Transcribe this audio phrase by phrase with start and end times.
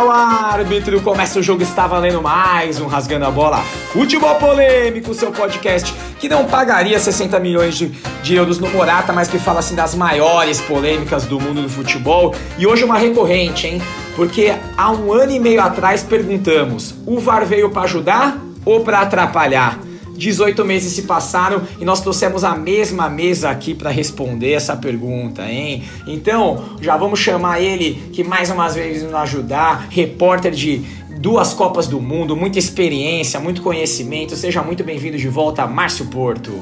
[0.00, 1.02] ao árbitro!
[1.02, 3.58] Começa o jogo, está valendo mais um Rasgando a Bola
[3.92, 7.88] Futebol Polêmico, seu podcast que não pagaria 60 milhões de,
[8.22, 12.34] de, euros no Morata, mas que fala assim das maiores polêmicas do mundo do futebol.
[12.58, 13.82] E hoje uma recorrente, hein?
[14.16, 19.00] Porque há um ano e meio atrás perguntamos: o VAR veio para ajudar ou para
[19.00, 19.78] atrapalhar?
[20.20, 25.50] 18 meses se passaram e nós trouxemos a mesma mesa aqui para responder essa pergunta,
[25.50, 25.82] hein?
[26.06, 31.86] Então, já vamos chamar ele que mais umas vezes nos ajudar, repórter de duas Copas
[31.86, 34.36] do Mundo, muita experiência, muito conhecimento.
[34.36, 36.52] Seja muito bem-vindo de volta, Márcio Porto.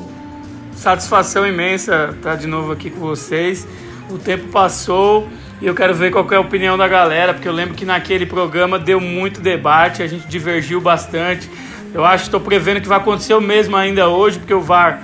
[0.76, 3.66] Satisfação imensa estar de novo aqui com vocês.
[4.08, 5.26] O tempo passou
[5.60, 8.24] e eu quero ver qual é a opinião da galera, porque eu lembro que naquele
[8.24, 11.50] programa deu muito debate, a gente divergiu bastante.
[11.94, 15.02] Eu acho que estou prevendo que vai acontecer o mesmo ainda hoje, porque o VAR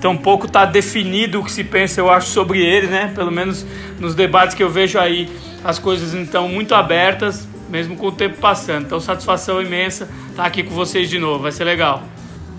[0.00, 3.10] tampouco está definido o que se pensa, eu acho, sobre ele, né?
[3.14, 3.64] Pelo menos
[3.98, 5.30] nos debates que eu vejo aí,
[5.64, 8.84] as coisas estão muito abertas, mesmo com o tempo passando.
[8.84, 12.02] Então, satisfação imensa estar aqui com vocês de novo, vai ser legal.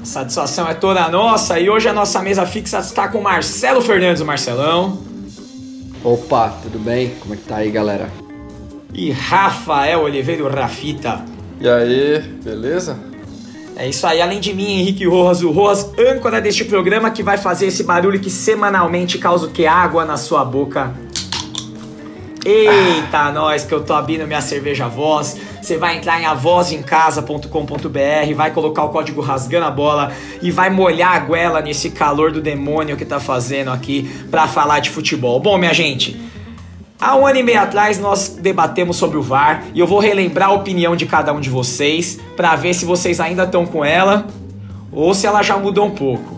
[0.03, 4.25] Satisfação é toda nossa e hoje a nossa mesa fixa está com Marcelo Fernandes, o
[4.25, 4.99] Marcelão.
[6.03, 7.15] Opa, tudo bem?
[7.19, 8.09] Como é que tá aí, galera?
[8.93, 11.23] E Rafael Oliveira, o Rafita.
[11.59, 12.97] E aí, beleza?
[13.77, 17.37] É isso aí, além de mim, Henrique Rojas, o Rojas, âncora deste programa que vai
[17.37, 19.67] fazer esse barulho que semanalmente causa o que?
[19.67, 20.93] Água na sua boca.
[22.45, 23.31] Eita, ah.
[23.31, 25.37] nós que eu tô abrindo minha cerveja voz.
[25.61, 31.15] Você vai entrar em avozincasa.com.br, vai colocar o código rasgando a bola e vai molhar
[31.15, 35.39] a goela nesse calor do demônio que tá fazendo aqui para falar de futebol.
[35.39, 36.21] Bom, minha gente,
[36.99, 40.49] Há um ano e meio atrás nós debatemos sobre o VAR e eu vou relembrar
[40.49, 44.25] a opinião de cada um de vocês para ver se vocês ainda estão com ela
[44.93, 46.35] ou se ela já mudou um pouco.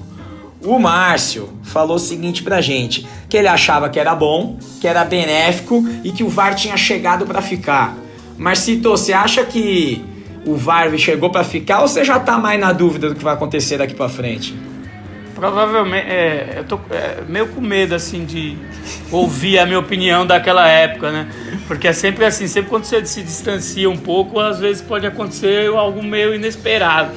[0.64, 5.06] O Márcio falou o seguinte pra gente, que ele achava que era bom, que era
[5.06, 7.96] benéfico e que o VAR tinha chegado para ficar.
[8.36, 10.04] Marcito, você acha que
[10.44, 13.36] o VAR chegou para ficar ou você já tá mais na dúvida do que vai
[13.36, 14.56] acontecer daqui para frente?
[15.38, 18.58] Provavelmente, é, eu tô é, meio com medo, assim, de
[19.12, 21.28] ouvir a minha opinião daquela época, né?
[21.68, 25.68] Porque é sempre assim, sempre quando você se distancia um pouco, às vezes pode acontecer
[25.68, 27.12] algo meio inesperado.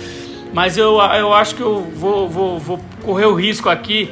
[0.53, 4.10] Mas eu, eu acho que eu vou, vou, vou correr o risco aqui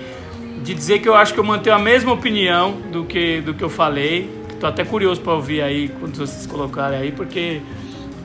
[0.65, 3.63] de dizer que eu acho que eu mantenho a mesma opinião do que, do que
[3.63, 4.31] eu falei.
[4.59, 7.61] Tô até curioso para ouvir aí, quando vocês colocarem aí, porque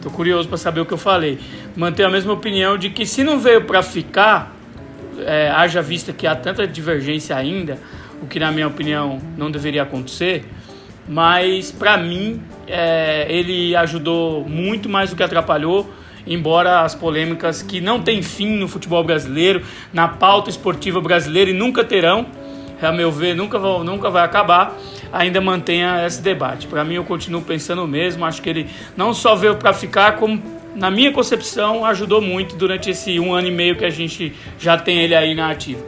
[0.02, 1.40] tô curioso para saber o que eu falei.
[1.76, 4.53] Mantenho a mesma opinião de que se não veio para ficar
[5.20, 7.78] é, haja vista que há tanta divergência ainda,
[8.22, 10.46] o que na minha opinião não deveria acontecer,
[11.08, 15.92] mas para mim é, ele ajudou muito mais do que atrapalhou,
[16.26, 21.54] embora as polêmicas que não têm fim no futebol brasileiro, na pauta esportiva brasileira e
[21.54, 22.26] nunca terão,
[22.82, 24.78] a meu ver, nunca, vão, nunca vai acabar,
[25.12, 26.68] ainda mantenha esse debate.
[26.68, 30.18] Para mim, eu continuo pensando o mesmo, acho que ele não só veio para ficar,
[30.18, 30.42] como
[30.76, 34.78] na minha concepção, ajudou muito durante esse um ano e meio que a gente já
[34.78, 35.84] tem ele aí na ativa.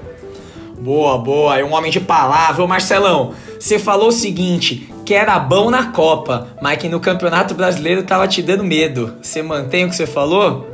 [0.77, 1.57] Boa, boa.
[1.57, 2.63] É um homem de palavra.
[2.63, 7.53] Ô Marcelão, você falou o seguinte, que era bom na Copa, mas que no Campeonato
[7.53, 9.15] Brasileiro tava te dando medo.
[9.21, 10.67] Você mantém o que você falou?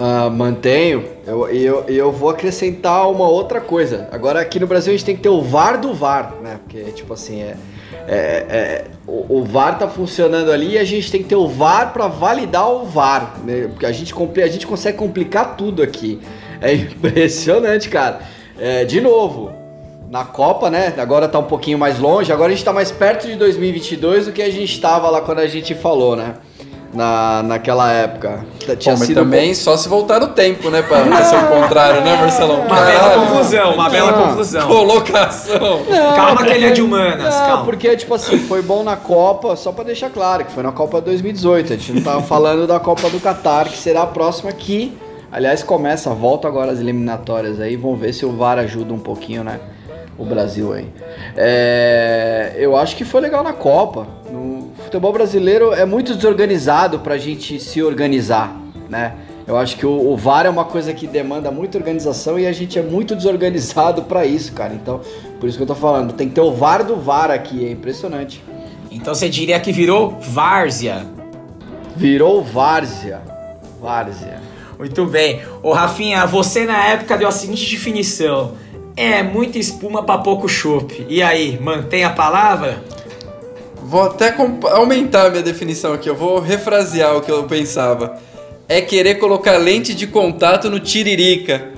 [0.00, 1.04] Uh, mantenho.
[1.26, 4.08] Eu, eu, eu vou acrescentar uma outra coisa.
[4.10, 6.58] Agora aqui no Brasil a gente tem que ter o VAR do VAR, né?
[6.64, 7.56] Porque, tipo assim, é
[8.08, 8.14] é,
[8.48, 11.92] é, o, o, VAR tá funcionando ali e a gente tem que ter o VAR
[11.92, 13.68] para validar o VAR, né?
[13.68, 16.20] Porque a gente, a gente consegue complicar tudo aqui.
[16.60, 18.20] É impressionante, cara.
[18.58, 19.52] É, de novo,
[20.10, 20.92] na Copa, né?
[20.98, 24.32] Agora tá um pouquinho mais longe, agora a gente tá mais perto de 2022 do
[24.32, 26.34] que a gente estava lá quando a gente falou, né?
[26.92, 28.44] Na, naquela época.
[28.78, 29.54] Tinha Bom, mas também bom.
[29.54, 30.82] só se voltar no tempo, né?
[30.82, 32.60] Pra, pra ser o contrário, né, Marcelão?
[32.62, 34.66] Uma bela conclusão, uma bela conclusão.
[34.68, 35.82] Colocação.
[35.88, 37.64] Não, calma que ele é de humanas, não, calma.
[37.64, 41.00] porque, tipo assim, foi bom na Copa, só pra deixar claro, que foi na Copa
[41.00, 41.72] 2018.
[41.72, 44.96] A gente não tava falando da Copa do Catar, que será a próxima que,
[45.30, 49.44] aliás, começa, volta agora as eliminatórias aí, vamos ver se o VAR ajuda um pouquinho,
[49.44, 49.60] né?
[50.18, 50.86] O Brasil aí.
[51.36, 54.06] É, eu acho que foi legal na Copa.
[54.90, 59.14] Futebol brasileiro é muito desorganizado para a gente se organizar, né?
[59.46, 62.50] Eu acho que o, o, VAR é uma coisa que demanda muita organização e a
[62.50, 64.74] gente é muito desorganizado para isso, cara.
[64.74, 65.00] Então,
[65.38, 67.70] por isso que eu tô falando, tem que ter o VAR do VAR aqui, é
[67.70, 68.42] impressionante.
[68.90, 71.06] Então você diria que virou várzea?
[71.94, 73.22] Virou várzea.
[73.80, 74.40] Várzea.
[74.76, 75.40] Muito bem.
[75.62, 78.54] Ô Rafinha, você na época deu a seguinte definição:
[78.96, 81.06] é muita espuma para pouco chope.
[81.08, 82.82] E aí, mantém a palavra?
[83.90, 84.32] Vou até
[84.70, 88.20] aumentar minha definição aqui, eu vou refrasear o que eu pensava.
[88.68, 91.72] É querer colocar lente de contato no tiririca.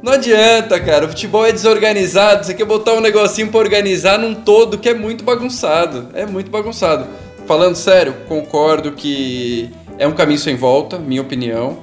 [0.00, 1.06] Não adianta, cara.
[1.06, 2.46] O futebol é desorganizado.
[2.46, 6.06] Você quer botar um negocinho pra organizar num todo que é muito bagunçado.
[6.14, 7.08] É muito bagunçado.
[7.48, 11.78] falando sério, concordo que é um caminho sem volta, minha opinião.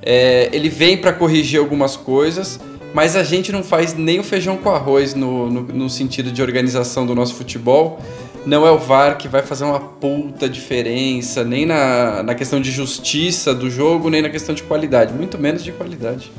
[0.00, 2.58] É, ele vem para corrigir algumas coisas,
[2.94, 6.40] mas a gente não faz nem o feijão com arroz no, no, no, sentido de
[6.40, 8.00] organização do nosso futebol.
[8.46, 12.70] Não é o VAR que vai fazer uma puta diferença, nem na, na questão de
[12.70, 16.30] justiça do jogo, nem na questão de qualidade, muito menos de qualidade.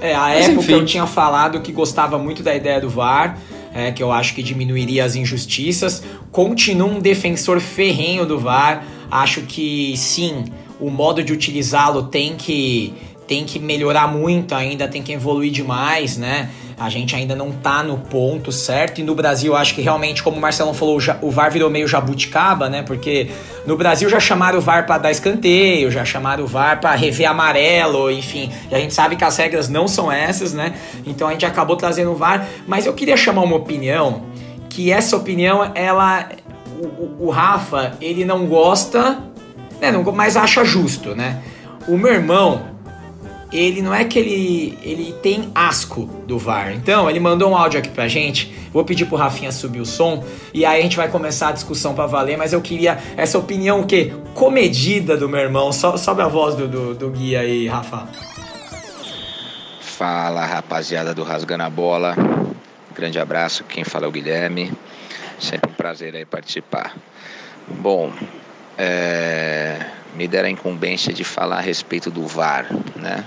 [0.00, 0.72] É, a Mas, época enfim.
[0.72, 3.38] eu tinha falado que gostava muito da ideia do VAR,
[3.72, 6.02] é, que eu acho que diminuiria as injustiças.
[6.32, 8.84] Continuo um defensor ferrenho do VAR.
[9.08, 10.44] Acho que sim,
[10.80, 12.92] o modo de utilizá-lo tem que
[13.26, 16.50] tem que melhorar muito ainda, tem que evoluir demais, né?
[16.78, 19.00] A gente ainda não tá no ponto certo.
[19.00, 22.68] E no Brasil, acho que realmente, como o Marcelo falou, o VAR virou meio jabuticaba,
[22.68, 22.82] né?
[22.82, 23.30] Porque
[23.66, 27.30] no Brasil já chamaram o VAR para dar escanteio, já chamaram o VAR para rever
[27.30, 28.50] amarelo, enfim.
[28.70, 30.74] E a gente sabe que as regras não são essas, né?
[31.06, 32.46] Então a gente acabou trazendo o VAR.
[32.66, 34.22] Mas eu queria chamar uma opinião,
[34.68, 36.28] que essa opinião, ela.
[36.98, 39.18] O, o Rafa, ele não gosta,
[39.80, 39.92] né?
[39.92, 41.40] Não, mas acha justo, né?
[41.86, 42.73] O meu irmão,
[43.54, 46.72] ele não é que ele, ele tem asco do VAR.
[46.72, 48.52] Então, ele mandou um áudio aqui pra gente.
[48.72, 51.94] Vou pedir pro Rafinha subir o som e aí a gente vai começar a discussão
[51.94, 54.12] para valer, mas eu queria essa opinião o quê?
[54.34, 55.72] Comedida do meu irmão.
[55.72, 58.08] So, sobe a voz do, do, do guia aí, Rafa.
[59.80, 62.16] Fala, rapaziada do Rasgando a Bola.
[62.92, 64.72] Grande abraço, quem fala é o Guilherme.
[65.38, 66.96] Sempre um prazer aí participar.
[67.68, 68.12] Bom,
[68.76, 69.78] é,
[70.16, 72.66] me deram a incumbência de falar a respeito do VAR,
[72.96, 73.24] né?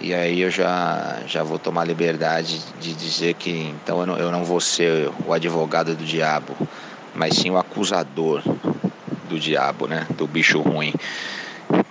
[0.00, 4.30] E aí eu já, já vou tomar liberdade de dizer que então eu não, eu
[4.30, 6.56] não vou ser o advogado do diabo,
[7.14, 8.42] mas sim o acusador
[9.28, 10.06] do diabo, né?
[10.10, 10.92] Do bicho ruim.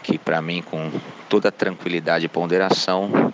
[0.01, 0.89] Que para mim, com
[1.27, 3.33] toda tranquilidade e ponderação,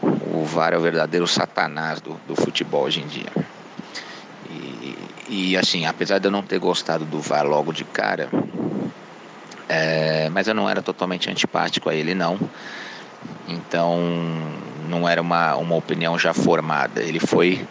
[0.00, 3.32] o VAR é o verdadeiro satanás do, do futebol hoje em dia.
[4.48, 4.96] E,
[5.28, 8.28] e assim, apesar de eu não ter gostado do VAR logo de cara,
[9.68, 12.38] é, mas eu não era totalmente antipático a ele não.
[13.48, 13.98] Então
[14.88, 17.02] não era uma, uma opinião já formada.
[17.02, 17.66] Ele foi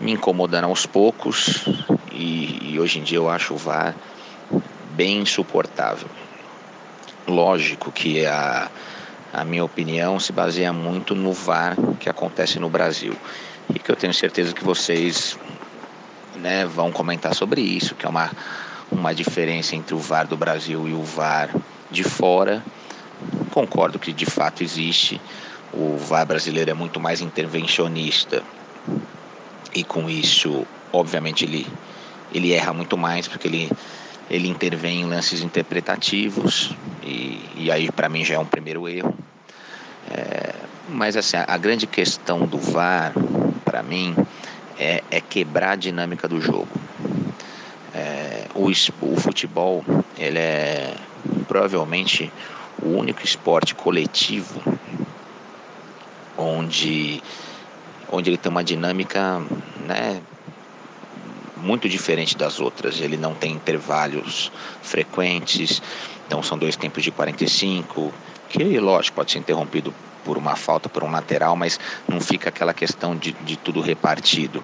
[0.00, 1.64] me incomodando aos poucos
[2.12, 3.94] e, e hoje em dia eu acho o VAR
[4.94, 6.08] bem insuportável.
[7.26, 8.70] Lógico que a,
[9.32, 13.14] a minha opinião se baseia muito no VAR que acontece no Brasil
[13.74, 15.38] e que eu tenho certeza que vocês
[16.36, 18.30] né, vão comentar sobre isso, que é uma,
[18.90, 21.50] uma diferença entre o VAR do Brasil e o VAR
[21.90, 22.62] de fora
[23.50, 25.20] concordo que de fato existe.
[25.72, 28.42] O VAR brasileiro é muito mais intervencionista
[29.74, 31.66] e com isso, obviamente, ele,
[32.32, 33.70] ele erra muito mais porque ele,
[34.30, 36.74] ele intervém em lances interpretativos
[37.04, 39.14] e, e aí para mim já é um primeiro erro.
[40.10, 40.54] É,
[40.88, 43.12] mas assim, a, a grande questão do VAR,
[43.64, 44.16] para mim,
[44.78, 46.68] é, é, quebrar a dinâmica do jogo.
[47.94, 49.84] É, o, o futebol,
[50.16, 50.94] ele é
[51.46, 52.32] provavelmente
[52.82, 54.60] o único esporte coletivo
[56.36, 57.22] onde,
[58.10, 59.42] onde ele tem uma dinâmica
[59.86, 60.22] né,
[61.56, 63.00] muito diferente das outras.
[63.00, 64.52] Ele não tem intervalos
[64.82, 65.82] frequentes,
[66.26, 68.12] então são dois tempos de 45,
[68.48, 69.92] que lógico pode ser interrompido
[70.24, 74.62] por uma falta, por um lateral, mas não fica aquela questão de, de tudo repartido.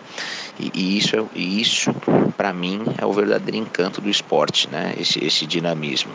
[0.58, 1.94] E, e isso, e isso
[2.36, 4.94] para mim, é o verdadeiro encanto do esporte, né?
[4.98, 6.12] esse, esse dinamismo.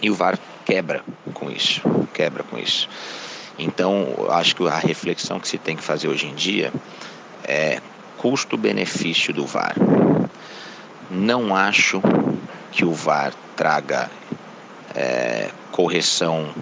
[0.00, 1.04] E o VAR quebra
[1.34, 2.88] com isso, quebra com isso.
[3.58, 6.72] Então, acho que a reflexão que se tem que fazer hoje em dia
[7.44, 7.80] é
[8.18, 9.74] custo-benefício do VAR.
[11.10, 12.00] Não acho
[12.70, 14.10] que o VAR traga
[14.94, 16.54] é, correção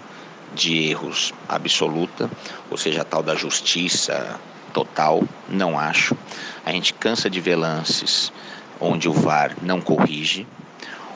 [0.54, 2.28] de erros absoluta,
[2.70, 4.40] ou seja, a tal da justiça
[4.72, 6.16] total, não acho.
[6.64, 8.32] A gente cansa de ver lances
[8.80, 10.46] onde o VAR não corrige,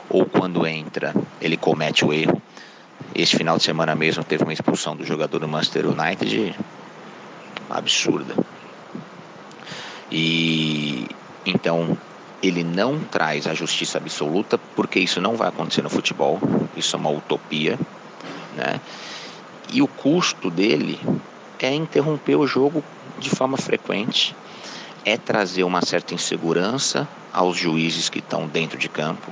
[0.09, 2.41] ou quando entra, ele comete o erro.
[3.15, 6.53] Esse final de semana mesmo teve uma expulsão do jogador do Manchester United
[7.69, 8.35] absurda.
[10.11, 11.07] E
[11.45, 11.97] então
[12.43, 16.39] ele não traz a justiça absoluta, porque isso não vai acontecer no futebol,
[16.75, 17.79] isso é uma utopia,
[18.55, 18.79] né?
[19.71, 20.99] E o custo dele
[21.59, 22.83] é interromper o jogo
[23.17, 24.35] de forma frequente,
[25.03, 29.31] é trazer uma certa insegurança aos juízes que estão dentro de campo,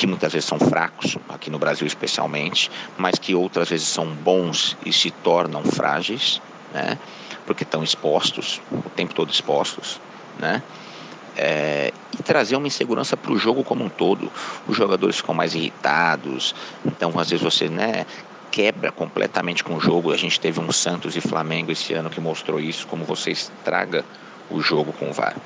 [0.00, 4.74] que muitas vezes são fracos, aqui no Brasil especialmente, mas que outras vezes são bons
[4.86, 6.40] e se tornam frágeis,
[6.72, 6.96] né?
[7.44, 10.00] porque estão expostos, o tempo todo expostos,
[10.38, 10.62] né?
[11.36, 14.32] É, e trazer uma insegurança para o jogo como um todo.
[14.66, 18.06] Os jogadores ficam mais irritados, então às vezes você né,
[18.50, 20.12] quebra completamente com o jogo.
[20.12, 24.02] A gente teve um Santos e Flamengo esse ano que mostrou isso, como você estraga
[24.50, 25.36] o jogo com o VAR.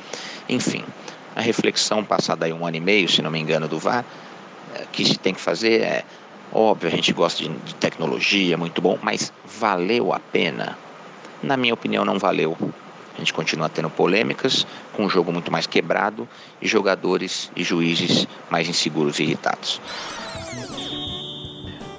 [0.48, 0.84] Enfim,
[1.34, 4.04] a reflexão passada aí um ano e meio, se não me engano, do VAR,
[4.92, 6.04] que se tem que fazer é
[6.52, 10.78] óbvio, a gente gosta de, de tecnologia, muito bom, mas valeu a pena?
[11.42, 12.56] Na minha opinião, não valeu.
[13.14, 16.28] A gente continua tendo polêmicas, com um jogo muito mais quebrado
[16.60, 19.80] e jogadores e juízes mais inseguros e irritados.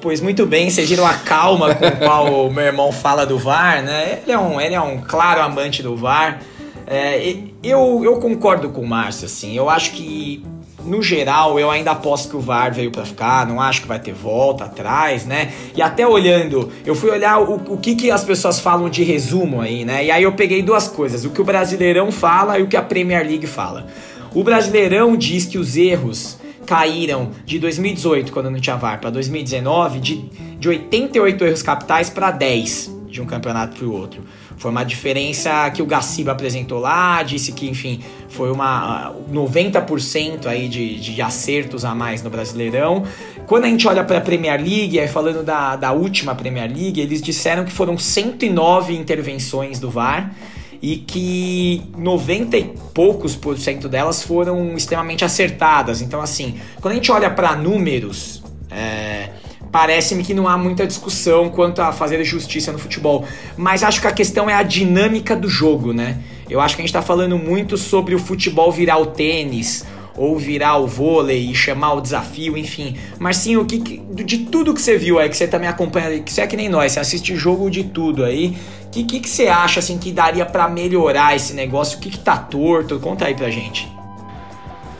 [0.01, 3.39] Pois muito bem, vocês viram a calma com a qual o meu irmão fala do
[3.39, 4.21] VAR, né?
[4.21, 6.41] Ele é um, ele é um claro amante do VAR.
[6.85, 9.57] É, eu, eu concordo com o Márcio, assim.
[9.57, 10.45] Eu acho que,
[10.85, 13.47] no geral, eu ainda aposto que o VAR veio para ficar.
[13.47, 15.51] Não acho que vai ter volta atrás, né?
[15.75, 19.61] E até olhando, eu fui olhar o, o que, que as pessoas falam de resumo
[19.61, 20.05] aí, né?
[20.05, 22.81] E aí eu peguei duas coisas: o que o Brasileirão fala e o que a
[22.81, 23.87] Premier League fala.
[24.33, 29.99] O Brasileirão diz que os erros caíram de 2018, quando não tinha VAR, para 2019,
[29.99, 30.17] de,
[30.59, 34.23] de 88 erros capitais para 10 de um campeonato para o outro.
[34.57, 38.01] Foi uma diferença que o Gaciba apresentou lá, disse que, enfim,
[38.35, 43.05] foi uma 90% aí de, de acertos a mais no Brasileirão.
[43.47, 46.99] Quando a gente olha para a Premier League, aí falando da, da última Premier League,
[46.99, 50.35] eles disseram que foram 109 intervenções do VAR
[50.81, 52.63] e que 90 e
[52.93, 56.01] poucos por cento delas foram extremamente acertadas.
[56.01, 59.29] Então, assim, quando a gente olha para números, é,
[59.71, 63.25] parece-me que não há muita discussão quanto a fazer justiça no futebol.
[63.55, 66.17] Mas acho que a questão é a dinâmica do jogo, né?
[66.49, 69.85] Eu acho que a gente está falando muito sobre o futebol virar o tênis
[70.17, 72.95] ou virar o vôlei e chamar o desafio, enfim.
[73.19, 76.31] Mas sim, o que de tudo que você viu aí, que você também acompanha, que
[76.31, 78.57] você é que nem nós, você assiste jogo de tudo aí.
[78.85, 81.97] O que, que, que você acha assim que daria para melhorar esse negócio?
[81.97, 82.97] O que, que tá torto?
[82.99, 83.93] Conta aí pra gente.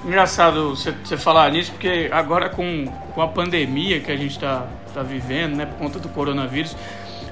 [0.05, 5.01] Engraçado você, falar nisso, porque agora com, com a pandemia que a gente está tá
[5.01, 6.75] vivendo, né, por conta do coronavírus,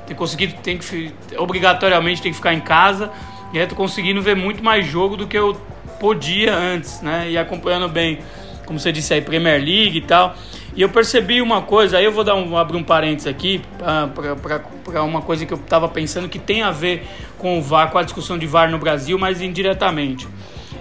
[0.08, 3.12] tem conseguido, tem que obrigatoriamente tem que ficar em casa,
[3.54, 5.56] e aí tô conseguindo ver muito mais jogo do que eu
[6.00, 7.30] podia antes, né?
[7.30, 8.20] E acompanhando bem,
[8.66, 10.36] como você disse aí, Premier League e tal.
[10.76, 15.04] E eu percebi uma coisa, aí eu vou dar um, abrir um parênteses aqui para
[15.04, 17.08] uma coisa que eu estava pensando que tem a ver
[17.38, 20.28] com o VAR, com a discussão de VAR no Brasil, mas indiretamente.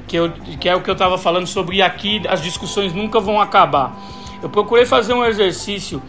[0.08, 3.38] Que, eu, que é o que eu estava falando sobre aqui as discussões nunca vão
[3.38, 3.94] acabar.
[4.42, 6.02] Eu procurei fazer um exercício,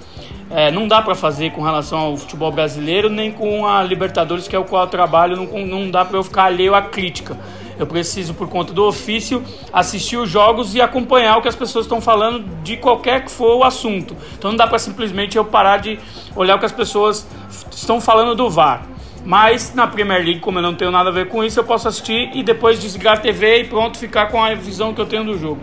[0.50, 4.56] é, não dá para fazer com relação ao futebol brasileiro, nem com a Libertadores, que
[4.56, 7.38] é o qual eu trabalho, não, não dá para eu ficar alheio à crítica
[7.78, 11.86] eu preciso, por conta do ofício, assistir os jogos e acompanhar o que as pessoas
[11.86, 14.16] estão falando de qualquer que for o assunto.
[14.38, 16.00] Então não dá para simplesmente eu parar de
[16.36, 17.28] olhar o que as pessoas
[17.72, 18.86] estão falando do VAR.
[19.26, 21.88] Mas na Premier League, como eu não tenho nada a ver com isso, eu posso
[21.88, 25.24] assistir e depois desligar a TV e pronto, ficar com a visão que eu tenho
[25.24, 25.62] do jogo.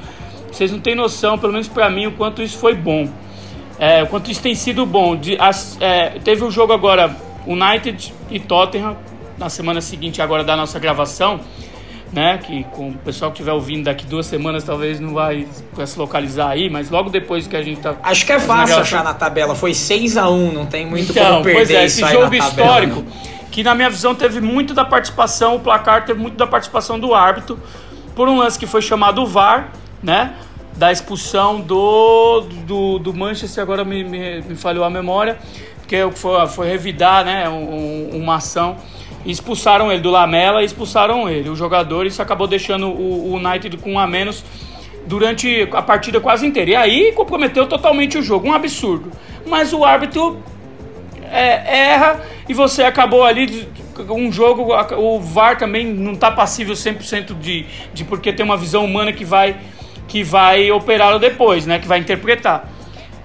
[0.50, 3.08] Vocês não têm noção, pelo menos para mim, o quanto isso foi bom.
[3.80, 5.16] É, o quanto isso tem sido bom.
[5.16, 8.96] De, as, é, teve um jogo agora, United e Tottenham,
[9.36, 11.40] na semana seguinte agora da nossa gravação
[12.12, 12.38] né?
[12.38, 15.46] Que com o pessoal que estiver ouvindo daqui duas semanas talvez não vai
[15.84, 17.96] se localizar aí, mas logo depois que a gente tá.
[18.02, 19.54] Acho que é fácil achar na tabela.
[19.54, 23.02] Foi 6 a 1 não tem muito então, como perder pois é, esse jogo histórico,
[23.02, 26.98] tabela, que na minha visão teve muito da participação, o placar teve muito da participação
[26.98, 27.58] do árbitro,
[28.14, 29.70] por um lance que foi chamado VAR,
[30.02, 30.34] né?
[30.76, 35.38] Da expulsão do, do, do Manchester, agora me, me, me falhou a memória,
[35.86, 38.76] que foi, foi revidar né, um, uma ação
[39.24, 41.48] expulsaram ele do Lamela e expulsaram ele.
[41.48, 44.44] O jogador, isso acabou deixando o, o United com um a menos
[45.06, 46.70] durante a partida quase inteira.
[46.70, 49.10] E aí comprometeu totalmente o jogo, um absurdo.
[49.46, 50.42] Mas o árbitro
[51.30, 53.68] é, erra e você acabou ali
[54.08, 58.84] um jogo, o VAR também não está passível 100% de, de porque tem uma visão
[58.84, 59.56] humana que vai
[60.10, 62.68] que vai operá-lo depois, né, que vai interpretar.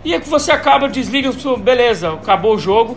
[0.06, 2.96] E é que você acaba, desliga, beleza, acabou o jogo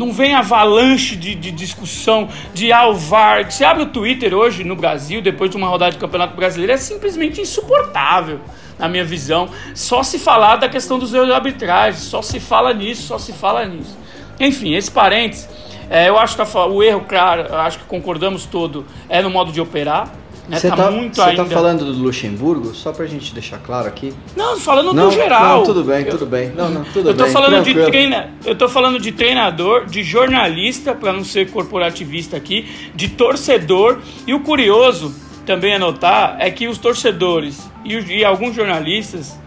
[0.00, 3.44] não vem avalanche de, de discussão de alvar.
[3.44, 6.78] Você abre o Twitter hoje no Brasil, depois de uma rodada de campeonato brasileiro, é
[6.78, 8.40] simplesmente insuportável,
[8.78, 9.50] na minha visão.
[9.74, 13.34] Só se falar da questão dos erros de arbitragem, só se fala nisso, só se
[13.34, 13.98] fala nisso.
[14.38, 15.46] Enfim, esse parênteses,
[15.90, 19.60] é, eu acho que o erro, claro, acho que concordamos todo, é no modo de
[19.60, 20.10] operar.
[20.50, 20.76] Você né?
[20.76, 21.44] tá, tá, muito ainda...
[21.44, 22.74] tá falando do Luxemburgo?
[22.74, 24.12] Só pra gente deixar claro aqui.
[24.36, 25.58] Não, falando não, no geral.
[25.58, 26.50] Não, tudo bem, tudo bem.
[26.50, 27.32] Não, não, tudo eu tô bem.
[27.32, 32.90] Falando de treina, eu tô falando de treinador, de jornalista, para não ser corporativista aqui,
[32.94, 33.98] de torcedor.
[34.26, 35.14] E o curioso
[35.46, 39.38] também anotar é que os torcedores e, e alguns jornalistas,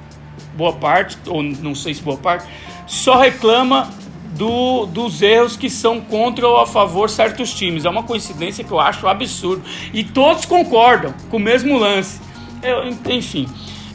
[0.56, 2.46] boa parte, ou não sei se boa parte,
[2.88, 3.90] só reclama
[4.38, 7.86] do, dos erros que são contra ou a favor certos times.
[7.86, 9.64] É uma coincidência que eu acho absurdo.
[9.94, 12.20] E todos concordam com o mesmo lance.
[12.62, 13.48] Eu, enfim.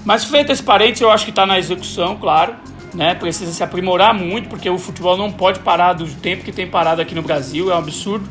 [0.05, 2.55] Mas feito esse parênteses, eu acho que está na execução, claro.
[2.95, 3.15] Né?
[3.15, 7.03] Precisa se aprimorar muito, porque o futebol não pode parar do tempo que tem parado
[7.03, 7.71] aqui no Brasil.
[7.71, 8.29] É um absurdo.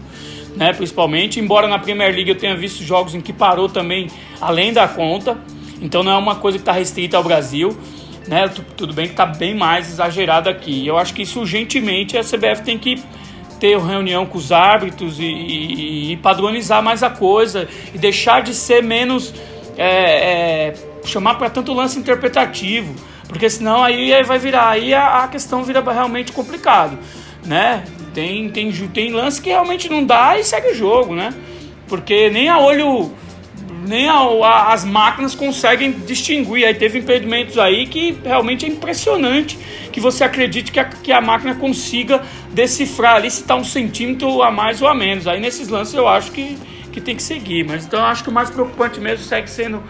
[0.55, 4.07] Né, principalmente, embora na Premier League eu tenha visto jogos em que parou também
[4.41, 5.37] além da conta.
[5.79, 7.77] Então não é uma coisa que está restrita ao Brasil.
[8.27, 8.49] Né?
[8.75, 10.85] Tudo bem que está bem mais exagerado aqui.
[10.85, 13.01] Eu acho que isso urgentemente a CBF tem que
[13.59, 18.53] ter reunião com os árbitros e, e, e padronizar mais a coisa e deixar de
[18.53, 19.33] ser menos
[19.77, 20.73] é, é,
[21.05, 22.95] chamar para tanto lance interpretativo,
[23.27, 26.97] porque senão aí vai virar aí a, a questão vira realmente complicado,
[27.45, 27.83] né?
[28.13, 31.33] Tem, tem, tem lance que realmente não dá e segue o jogo, né?
[31.87, 33.11] Porque nem a olho
[33.87, 36.65] nem a, a, as máquinas conseguem distinguir.
[36.65, 39.57] Aí teve impedimentos aí que realmente é impressionante
[39.91, 44.43] que você acredite que a, que a máquina consiga decifrar ali se está um centímetro
[44.43, 45.27] a mais ou a menos.
[45.27, 46.57] Aí nesses lances eu acho que,
[46.91, 47.65] que tem que seguir.
[47.65, 49.81] Mas então eu acho que o mais preocupante mesmo segue sendo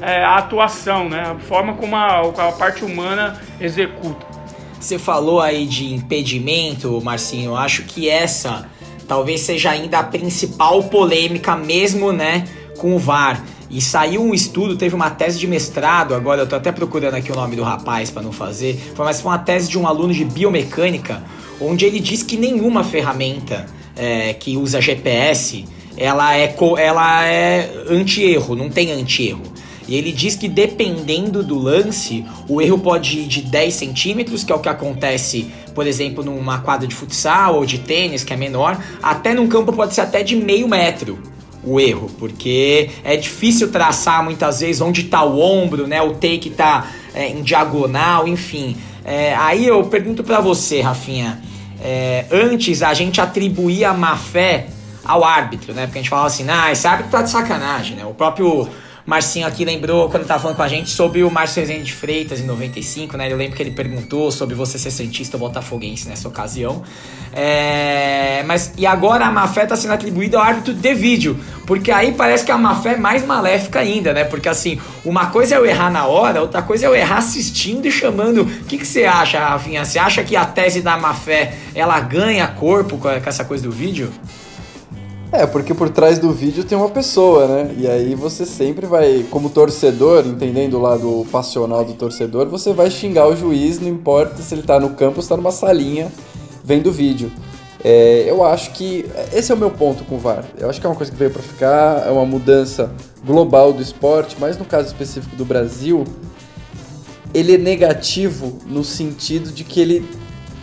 [0.00, 1.20] é, a atuação, né?
[1.20, 4.26] A forma como a, a parte humana executa.
[4.78, 7.50] Você falou aí de impedimento, Marcinho.
[7.50, 8.68] Eu acho que essa
[9.08, 12.44] talvez seja ainda a principal polêmica mesmo, né?
[12.78, 13.44] Com o VAR.
[13.70, 17.30] E saiu um estudo, teve uma tese de mestrado, agora eu tô até procurando aqui
[17.30, 20.24] o nome do rapaz para não fazer, mas foi uma tese de um aluno de
[20.24, 21.22] biomecânica,
[21.60, 25.66] onde ele diz que nenhuma ferramenta é, que usa GPS,
[25.98, 29.42] ela é, ela é anti-erro, não tem anti-erro.
[29.86, 34.52] E ele diz que dependendo do lance, o erro pode ir de 10 centímetros, que
[34.52, 38.36] é o que acontece, por exemplo, numa quadra de futsal ou de tênis, que é
[38.36, 41.18] menor, até num campo pode ser até de meio metro
[41.68, 46.00] o erro, porque é difícil traçar muitas vezes onde está o ombro, né?
[46.00, 48.76] O take está é, em diagonal, enfim.
[49.04, 51.40] É, aí eu pergunto para você, Rafinha,
[51.80, 54.66] é, antes a gente atribuía má fé
[55.04, 55.86] ao árbitro, né?
[55.86, 58.04] Porque a gente falava assim, ah, esse árbitro tá de sacanagem, né?
[58.04, 58.68] O próprio
[59.08, 62.40] Marcinho aqui lembrou, quando tava falando com a gente, sobre o Márcio Rezende de Freitas
[62.40, 63.32] em 95, né?
[63.32, 66.82] Eu lembro que ele perguntou sobre você ser Santista ou Botafoguense nessa ocasião.
[67.32, 68.42] É...
[68.46, 72.44] Mas, e agora a má-fé tá sendo atribuída ao árbitro de vídeo, porque aí parece
[72.44, 74.24] que a má-fé é mais maléfica ainda, né?
[74.24, 77.86] Porque assim, uma coisa é eu errar na hora, outra coisa é eu errar assistindo
[77.86, 78.42] e chamando.
[78.42, 79.86] O que, que você acha, Rafinha?
[79.86, 84.12] Você acha que a tese da má-fé, ela ganha corpo com essa coisa do vídeo?
[85.30, 87.74] É, porque por trás do vídeo tem uma pessoa, né?
[87.76, 92.90] E aí você sempre vai, como torcedor, entendendo o lado passional do torcedor, você vai
[92.90, 96.10] xingar o juiz, não importa se ele tá no campo ou se tá numa salinha
[96.64, 97.30] vendo o vídeo.
[97.84, 100.44] É, eu acho que esse é o meu ponto com o VAR.
[100.58, 102.90] Eu acho que é uma coisa que veio para ficar, é uma mudança
[103.24, 106.04] global do esporte, mas no caso específico do Brasil,
[107.34, 110.08] ele é negativo no sentido de que ele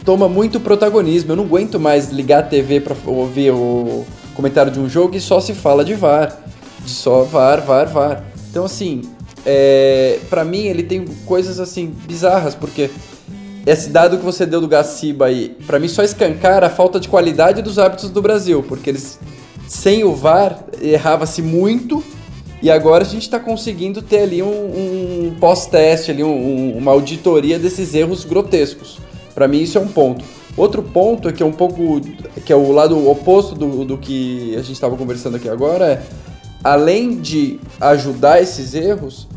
[0.04, 1.32] toma muito protagonismo.
[1.32, 5.21] Eu não aguento mais ligar a TV para ouvir o comentário de um jogo e
[5.21, 6.38] só se fala de VAR.
[6.84, 8.24] De só VAR, VAR, VAR.
[8.52, 9.02] Então, assim,
[9.45, 12.89] é, para mim ele tem coisas assim bizarras, porque
[13.65, 17.08] esse dado que você deu do Gaciba aí, para mim só escancara a falta de
[17.08, 19.19] qualidade dos hábitos do Brasil, porque eles
[19.67, 22.04] sem o VAR errava-se muito
[22.62, 24.48] e agora a gente está conseguindo ter ali um,
[25.28, 29.00] um pós-teste, ali um, uma auditoria desses erros grotescos.
[29.34, 30.24] Para mim isso é um ponto.
[30.58, 32.00] Outro ponto que é um pouco
[32.46, 36.04] que é o lado oposto do, do que a gente estava conversando aqui agora é
[36.63, 39.28] além de ajudar esses erros,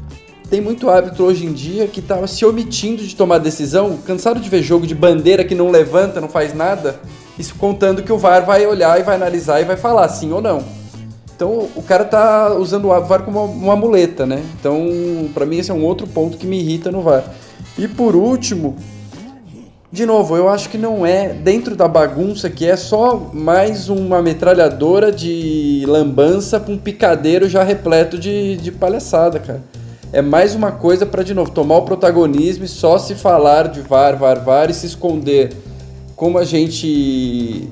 [0.48, 4.48] tem muito árbitro hoje em dia que está se omitindo de tomar decisão, cansado de
[4.48, 6.98] ver jogo de bandeira que não levanta, não faz nada,
[7.38, 10.40] isso contando que o VAR vai olhar e vai analisar e vai falar sim ou
[10.40, 10.64] não.
[11.36, 14.42] Então o cara tá usando o VAR como uma muleta, né?
[14.58, 17.24] Então, para mim esse é um outro ponto que me irrita no VAR.
[17.76, 18.74] E por último,
[19.90, 24.20] de novo, eu acho que não é dentro da bagunça que é só mais uma
[24.20, 29.62] metralhadora de lambança com um picadeiro já repleto de, de palhaçada, cara.
[30.12, 33.80] É mais uma coisa para de novo tomar o protagonismo e só se falar de
[33.80, 35.52] VAR, VAR, VAR e se esconder.
[36.14, 37.70] Como a gente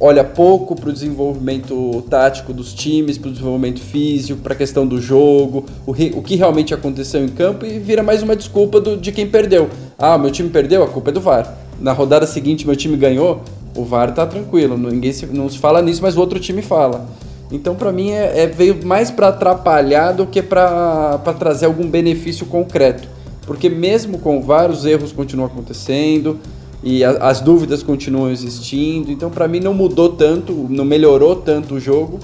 [0.00, 4.86] olha pouco para o desenvolvimento tático dos times, para o desenvolvimento físico, para a questão
[4.86, 8.96] do jogo, o, o, que realmente aconteceu em campo e vira mais uma desculpa do,
[8.96, 9.68] de quem perdeu.
[9.98, 11.56] Ah, meu time perdeu, a culpa é do VAR.
[11.80, 13.42] Na rodada seguinte, meu time ganhou,
[13.74, 17.06] o VAR tá tranquilo, ninguém se, não se fala nisso, mas o outro time fala.
[17.50, 22.46] Então, para mim, é, é, veio mais para atrapalhar do que para trazer algum benefício
[22.46, 23.08] concreto.
[23.46, 26.38] Porque mesmo com VAR, os erros continuam acontecendo,
[26.82, 29.10] e a, as dúvidas continuam existindo.
[29.10, 32.18] Então, para mim, não mudou tanto, não melhorou tanto o jogo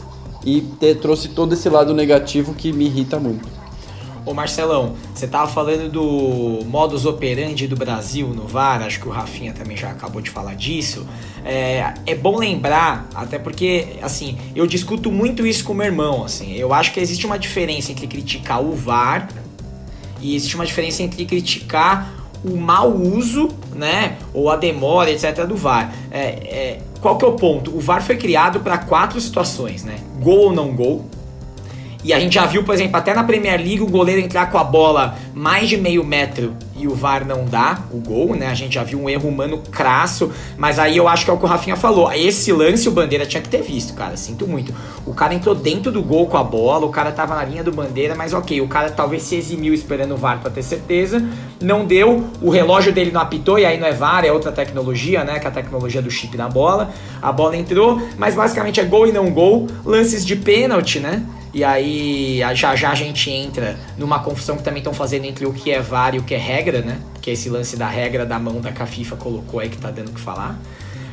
[0.45, 3.55] e te, trouxe todo esse lado negativo que me irrita muito.
[4.27, 9.11] Ô Marcelão, você tava falando do modus operandi do Brasil no VAR, acho que o
[9.11, 11.07] Rafinha também já acabou de falar disso.
[11.45, 16.55] É, é bom lembrar, até porque, assim, eu discuto muito isso com meu irmão, assim,
[16.55, 19.29] eu acho que existe uma diferença entre criticar o VAR
[20.23, 25.57] e existe uma diferença entre criticar o mau uso, né, ou a demora, etc, do
[25.57, 25.93] VAR.
[26.11, 27.75] É, é, qual que é o ponto?
[27.75, 29.97] O VAR foi criado para quatro situações, né?
[30.21, 31.05] Gol ou não gol,
[32.03, 34.59] E a gente já viu, por exemplo, até na Premier League o goleiro entrar com
[34.59, 38.49] a bola mais de meio metro e o VAR não dá o gol, né?
[38.49, 41.39] A gente já viu um erro humano crasso, mas aí eu acho que é o
[41.39, 42.13] que o Rafinha falou.
[42.13, 44.17] Esse lance o Bandeira tinha que ter visto, cara.
[44.17, 44.75] Sinto muito.
[45.07, 47.71] O cara entrou dentro do gol com a bola, o cara tava na linha do
[47.71, 51.25] Bandeira, mas ok, o cara talvez se eximiu esperando o VAR pra ter certeza.
[51.61, 55.25] Não deu, o relógio dele não apitou, e aí não é VAR, é outra tecnologia,
[55.25, 55.39] né?
[55.39, 56.91] Que é a tecnologia do chip na bola.
[57.23, 59.67] A bola entrou, mas basicamente é gol e não gol.
[59.85, 61.25] Lances de pênalti, né?
[61.55, 65.53] E aí já já a gente entra numa confusão que também estão fazendo entre o
[65.53, 66.99] que é VAR e o que é regra, né?
[67.21, 69.77] Que é esse lance da regra da mão da que a FIFA colocou aí que
[69.77, 70.59] tá dando o que falar.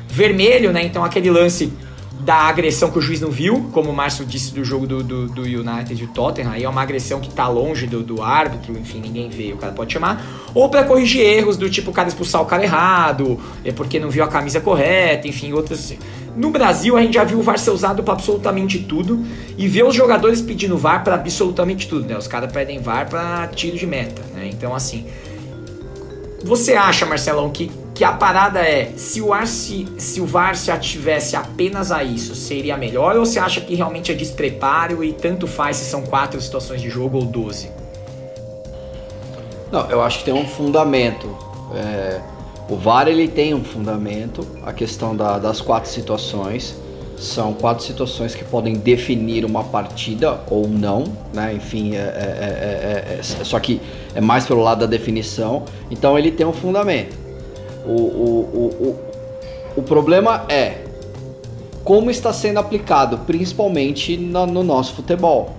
[0.08, 0.84] Vermelho, né?
[0.84, 1.72] Então aquele lance
[2.20, 5.28] da agressão que o juiz não viu, como o Márcio disse do jogo do, do,
[5.28, 8.78] do United e o Tottenham, aí é uma agressão que tá longe do, do árbitro,
[8.78, 10.24] enfim, ninguém vê, o cara pode chamar.
[10.54, 14.12] Ou para corrigir erros do tipo o cara expulsar o cara errado, é porque não
[14.12, 15.96] viu a camisa correta, enfim, outras.
[16.36, 19.26] No Brasil, a gente já viu o VAR ser usado para absolutamente tudo
[19.58, 22.16] e vê os jogadores pedindo VAR para absolutamente tudo, né?
[22.16, 24.48] Os caras pedem VAR para tiro de meta, né?
[24.52, 25.08] Então, assim.
[26.44, 30.56] Você acha, Marcelão, que que a parada é, se o, Ar se, se o VAR
[30.56, 33.16] se ativesse apenas a isso, seria melhor?
[33.16, 36.90] Ou você acha que realmente é despreparo e tanto faz se são quatro situações de
[36.90, 37.70] jogo ou doze?
[39.72, 41.30] Não, eu acho que tem um fundamento.
[41.76, 42.20] É,
[42.68, 46.76] o VAR ele tem um fundamento, a questão da, das quatro situações.
[47.22, 51.54] São quatro situações que podem definir uma partida ou não, né?
[51.54, 53.80] Enfim, é, é, é, só que
[54.16, 55.66] é mais pelo lado da definição.
[55.92, 57.16] Então ele tem um fundamento.
[57.86, 58.96] O, o,
[59.76, 60.80] o, o, problema é
[61.84, 65.56] como está sendo aplicado, principalmente no, no nosso futebol.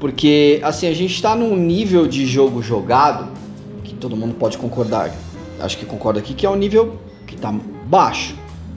[0.00, 3.28] Porque assim, a gente está num nível de jogo jogado
[3.84, 5.14] que todo mundo pode concordar.
[5.60, 7.54] Acho que concorda aqui que é um nível que está
[7.86, 8.34] baixo,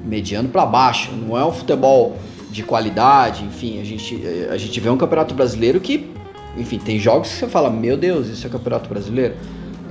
[0.08, 1.12] mediano para baixo.
[1.12, 2.18] Não é um futebol
[2.50, 6.10] de qualidade, enfim, a gente, a gente vê um campeonato brasileiro que,
[6.58, 9.36] enfim, tem jogos que você fala, meu Deus, isso é campeonato brasileiro.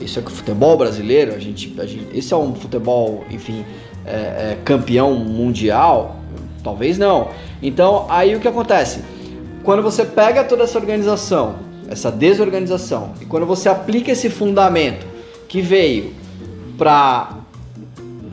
[0.01, 3.65] Isso é futebol brasileiro, a gente, a gente, esse é um futebol, enfim,
[4.05, 6.17] é, é, campeão mundial?
[6.63, 7.29] Talvez não.
[7.63, 9.01] Então, aí o que acontece?
[9.63, 11.57] Quando você pega toda essa organização,
[11.89, 15.07] essa desorganização, e quando você aplica esse fundamento
[15.49, 16.13] que veio
[16.77, 17.36] para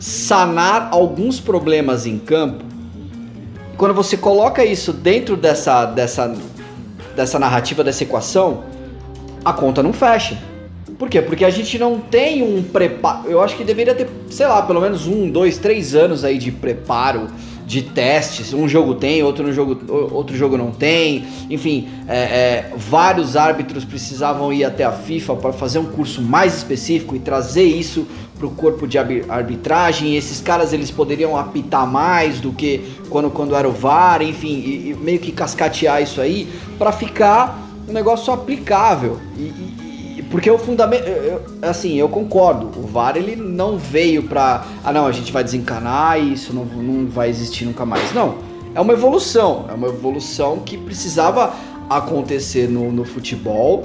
[0.03, 2.65] sanar alguns problemas em campo,
[3.77, 6.35] quando você coloca isso dentro dessa, dessa,
[7.15, 8.65] dessa narrativa, dessa equação,
[9.45, 10.37] a conta não fecha.
[10.99, 11.21] Por quê?
[11.21, 13.29] Porque a gente não tem um preparo.
[13.29, 16.51] Eu acho que deveria ter, sei lá, pelo menos um, dois, três anos aí de
[16.51, 17.27] preparo,
[17.65, 18.53] de testes.
[18.53, 19.79] Um jogo tem, outro, no jogo,
[20.11, 21.25] outro jogo não tem.
[21.49, 26.57] Enfim, é, é, vários árbitros precisavam ir até a FIFA para fazer um curso mais
[26.57, 28.05] específico e trazer isso
[28.37, 30.15] para o corpo de arbitragem.
[30.15, 34.89] Esses caras eles poderiam apitar mais do que quando, quando era o VAR, enfim, e,
[34.91, 36.47] e meio que cascatear isso aí
[36.77, 39.19] para ficar um negócio aplicável.
[39.37, 39.72] E,
[40.33, 41.03] porque o fundamento,
[41.61, 42.71] assim, eu concordo.
[42.79, 47.07] O VAR ele não veio pra, ah não, a gente vai desencanar isso não, não
[47.07, 48.11] vai existir nunca mais.
[48.15, 48.39] Não,
[48.73, 51.53] é uma evolução, é uma evolução que precisava
[51.87, 53.83] acontecer no, no futebol.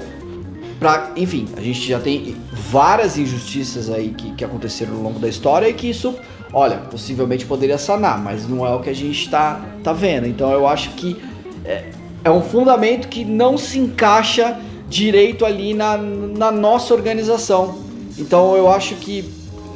[0.79, 5.27] Pra, enfim, a gente já tem várias injustiças aí que, que aconteceram ao longo da
[5.27, 6.15] história e que isso,
[6.51, 10.25] olha, possivelmente poderia sanar, mas não é o que a gente está tá vendo.
[10.25, 11.15] Então eu acho que
[11.63, 11.91] é,
[12.23, 17.77] é um fundamento que não se encaixa direito ali na, na nossa organização.
[18.17, 19.23] Então eu acho que,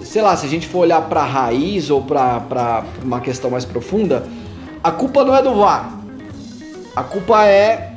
[0.03, 3.63] sei lá, se a gente for olhar para a raiz ou para uma questão mais
[3.63, 4.25] profunda,
[4.83, 5.99] a culpa não é do VAR.
[6.95, 7.93] A culpa é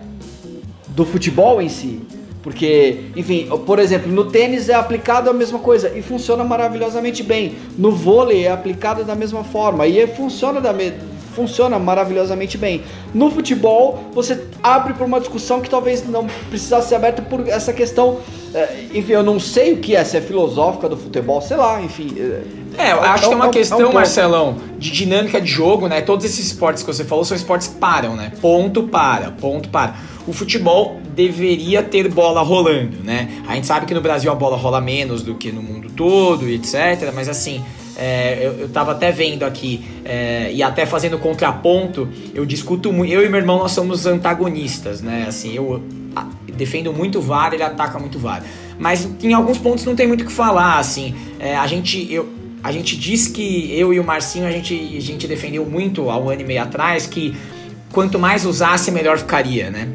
[0.88, 2.02] do futebol em si.
[2.42, 7.56] Porque, enfim, por exemplo, no tênis é aplicado a mesma coisa e funciona maravilhosamente bem.
[7.76, 12.82] No vôlei é aplicado da mesma forma e funciona da mesma funciona maravilhosamente bem.
[13.12, 17.74] No futebol, você abre para uma discussão que talvez não precisasse ser aberta por essa
[17.74, 18.18] questão.
[18.54, 21.80] É, enfim, eu não sei o que é, se é filosófica do futebol, sei lá,
[21.82, 22.14] enfim.
[22.78, 25.46] É, eu acho é, que é uma é questão, é um Marcelão, de dinâmica de
[25.46, 26.00] jogo, né?
[26.00, 28.32] Todos esses esportes que você falou são esportes que param, né?
[28.40, 29.94] Ponto para, ponto para.
[30.26, 33.42] O futebol deveria ter bola rolando, né?
[33.46, 36.48] A gente sabe que no Brasil a bola rola menos do que no mundo todo,
[36.48, 37.12] etc.
[37.14, 37.62] Mas assim,
[37.96, 43.12] é, eu, eu tava até vendo aqui, é, e até fazendo contraponto, eu discuto muito.
[43.12, 45.26] Eu e meu irmão, nós somos antagonistas, né?
[45.28, 45.82] Assim, eu
[46.54, 48.42] defendo muito o VAR, ele ataca muito o VAR.
[48.78, 51.14] Mas em alguns pontos não tem muito o que falar, assim.
[51.38, 52.12] É, a gente.
[52.12, 52.28] Eu,
[52.62, 56.18] a gente diz que eu e o Marcinho a gente, a gente defendeu muito há
[56.18, 57.36] um ano e meio atrás que
[57.92, 59.88] quanto mais usasse, melhor ficaria, né?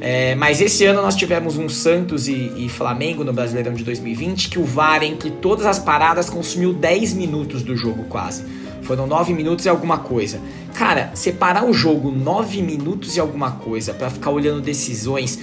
[0.00, 4.48] É, mas esse ano nós tivemos um Santos e, e, Flamengo no Brasileirão de 2020
[4.48, 8.44] que o VAR, entre todas as paradas, consumiu 10 minutos do jogo quase.
[8.82, 10.40] Foram 9 minutos e alguma coisa.
[10.74, 15.38] Cara, separar o jogo 9 minutos e alguma coisa para ficar olhando decisões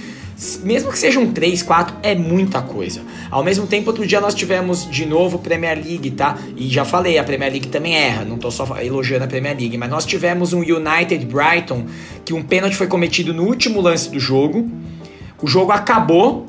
[0.62, 3.00] mesmo que sejam 3, 4, é muita coisa.
[3.30, 6.36] Ao mesmo tempo, outro dia nós tivemos de novo Premier League, tá?
[6.56, 9.78] E já falei, a Premier League também erra, não tô só elogiando a Premier League,
[9.78, 11.86] mas nós tivemos um United Brighton
[12.24, 14.70] que um pênalti foi cometido no último lance do jogo.
[15.40, 16.46] O jogo acabou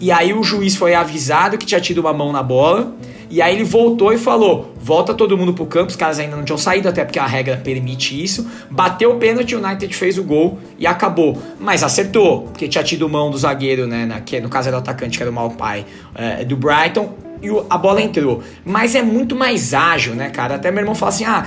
[0.00, 2.94] e aí o juiz foi avisado que tinha tido uma mão na bola.
[3.30, 6.44] E aí ele voltou e falou: volta todo mundo pro campo, os caras ainda não
[6.44, 8.48] tinham saído, até porque a regra permite isso.
[8.70, 11.40] Bateu o pênalti, o United fez o gol e acabou.
[11.58, 14.22] Mas acertou, porque tinha tido mão do zagueiro, né?
[14.24, 17.12] Que no caso era o atacante, que era o Malpai, é, do Brighton.
[17.40, 18.42] E a bola entrou.
[18.64, 20.56] Mas é muito mais ágil, né, cara?
[20.56, 21.46] Até meu irmão fala assim: ah,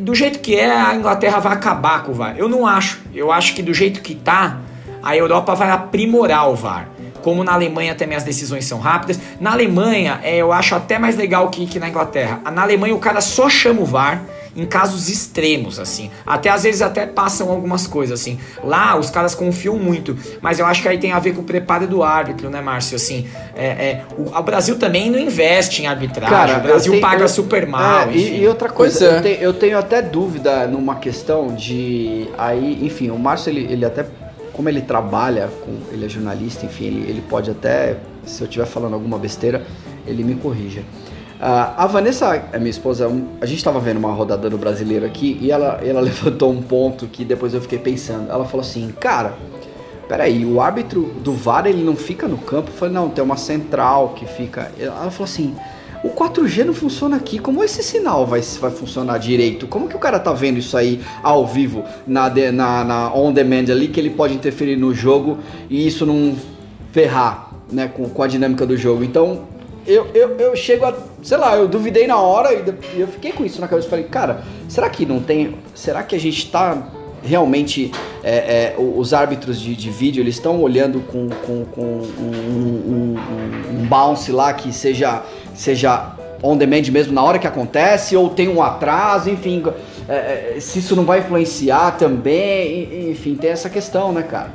[0.00, 2.36] do jeito que é, a Inglaterra vai acabar com o VAR.
[2.36, 3.00] Eu não acho.
[3.14, 4.58] Eu acho que do jeito que tá,
[5.02, 6.88] a Europa vai aprimorar o VAR
[7.28, 9.20] como na Alemanha também as decisões são rápidas.
[9.38, 12.40] Na Alemanha, é, eu acho até mais legal que, que na Inglaterra.
[12.50, 14.24] Na Alemanha, o cara só chama o VAR
[14.56, 16.10] em casos extremos, assim.
[16.26, 18.38] Até às vezes até passam algumas coisas, assim.
[18.64, 21.44] Lá os caras confiam muito, mas eu acho que aí tem a ver com o
[21.44, 22.96] preparo do árbitro, né, Márcio?
[22.96, 26.34] Assim, é, é o, o, Brasil também não investe em arbitragem.
[26.34, 28.08] Cara, o Brasil tenho, paga eu, super mal.
[28.08, 29.20] É, e, e, outra coisa, eu, é.
[29.20, 32.26] tenho, eu tenho até dúvida numa questão de.
[32.38, 34.04] Aí, enfim, o Márcio ele, ele até
[34.58, 38.66] como ele trabalha com, ele é jornalista, enfim, ele, ele pode até, se eu estiver
[38.66, 39.64] falando alguma besteira,
[40.04, 40.80] ele me corrija.
[40.80, 43.06] Uh, a Vanessa, minha esposa,
[43.40, 47.06] a gente estava vendo uma rodada no brasileiro aqui e ela, ela levantou um ponto
[47.06, 48.32] que depois eu fiquei pensando.
[48.32, 49.34] Ela falou assim, cara,
[50.08, 52.70] peraí, o árbitro do VAR ele não fica no campo?
[52.70, 54.72] Eu falei, não, tem uma central que fica.
[54.76, 55.54] Ela falou assim,
[56.02, 57.38] o 4G não funciona aqui.
[57.38, 59.66] Como esse sinal vai, vai funcionar direito?
[59.66, 63.70] Como que o cara tá vendo isso aí ao vivo, na, na, na on demand
[63.70, 66.36] ali, que ele pode interferir no jogo e isso não
[66.92, 69.02] ferrar né, com, com a dinâmica do jogo?
[69.02, 69.42] Então,
[69.86, 70.94] eu, eu, eu chego a.
[71.22, 73.88] Sei lá, eu duvidei na hora e eu fiquei com isso na cabeça.
[73.88, 75.56] Falei, cara, será que não tem.
[75.74, 76.90] Será que a gente tá
[77.22, 77.90] realmente
[78.22, 83.16] é, é, os árbitros de, de, vídeo eles estão olhando com, com, com um, um,
[83.72, 85.22] um, bounce lá que seja
[85.58, 89.62] seja on demand mesmo na hora que acontece, ou tem um atraso, enfim,
[90.08, 94.50] é, é se isso não vai influenciar também, enfim, tem essa questão, né, cara?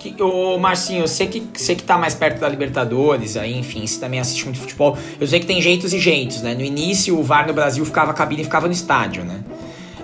[0.00, 3.98] Que, ô Marcinho, você que, você que tá mais perto da Libertadores, aí, enfim, você
[3.98, 6.52] também assiste muito futebol, eu sei que tem jeitos e jeitos, né?
[6.52, 9.40] No início, o VAR no Brasil ficava a cabine ficava no estádio, né?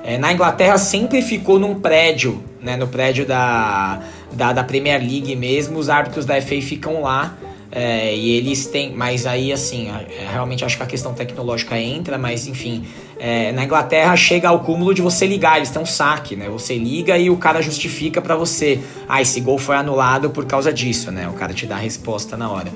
[0.03, 2.77] É, na Inglaterra sempre ficou num prédio, né?
[2.77, 4.01] No prédio da,
[4.33, 7.37] da, da Premier League mesmo, os árbitros da FA ficam lá
[7.73, 12.19] é, e eles têm, mas aí assim, é, realmente acho que a questão tecnológica entra,
[12.19, 12.85] mas enfim,
[13.19, 16.49] é, na Inglaterra chega ao cúmulo de você ligar, eles têm um saque, né?
[16.49, 20.73] Você liga e o cara justifica para você, ah, esse gol foi anulado por causa
[20.73, 21.29] disso, né?
[21.29, 22.73] O cara te dá a resposta na hora.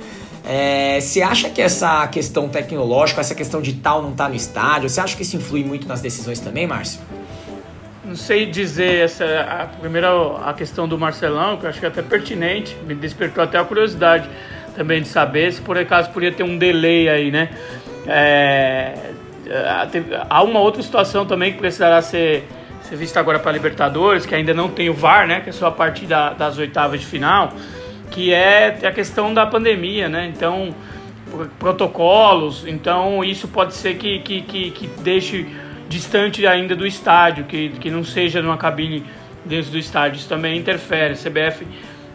[0.47, 4.89] É, você acha que essa questão tecnológica, essa questão de tal não tá no estádio,
[4.89, 7.01] você acha que isso influi muito nas decisões também, Márcio?
[8.05, 10.09] Não sei dizer essa a primeira
[10.45, 13.65] a questão do Marcelão, que eu acho que é até pertinente, me despertou até a
[13.65, 14.29] curiosidade
[14.75, 17.51] também de saber se por acaso podia ter um delay aí, né?
[18.07, 18.95] É,
[20.29, 22.45] há uma outra situação também que precisará ser,
[22.83, 25.41] ser vista agora para a Libertadores, que ainda não tem o VAR, né?
[25.41, 27.53] Que é só a partir da, das oitavas de final,
[28.11, 30.31] que é a questão da pandemia, né?
[30.35, 30.75] Então,
[31.59, 35.47] protocolos, então isso pode ser que, que, que, que deixe
[35.89, 39.05] distante ainda do estádio, que, que não seja numa cabine
[39.45, 40.19] dentro do estádio.
[40.19, 41.15] Isso também interfere.
[41.15, 41.67] CBF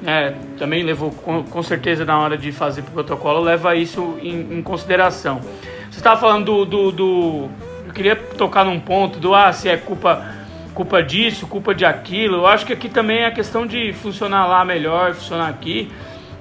[0.05, 4.57] é, também levou com, com, certeza na hora de fazer o protocolo, leva isso em,
[4.57, 5.41] em consideração.
[5.89, 7.49] Você estava falando do, do, do,
[7.87, 10.25] Eu queria tocar num ponto do ah, se é culpa,
[10.73, 12.37] culpa disso, culpa de aquilo.
[12.37, 15.91] Eu acho que aqui também é a questão de funcionar lá melhor, funcionar aqui.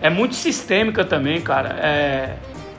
[0.00, 1.70] É muito sistêmica também, cara.
[1.80, 2.34] É,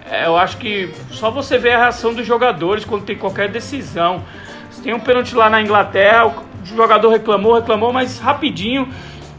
[0.10, 4.24] é, eu acho que só você vê a reação dos jogadores quando tem qualquer decisão.
[4.72, 8.88] Se tem um pênalti lá na Inglaterra, o jogador reclamou, reclamou, mas rapidinho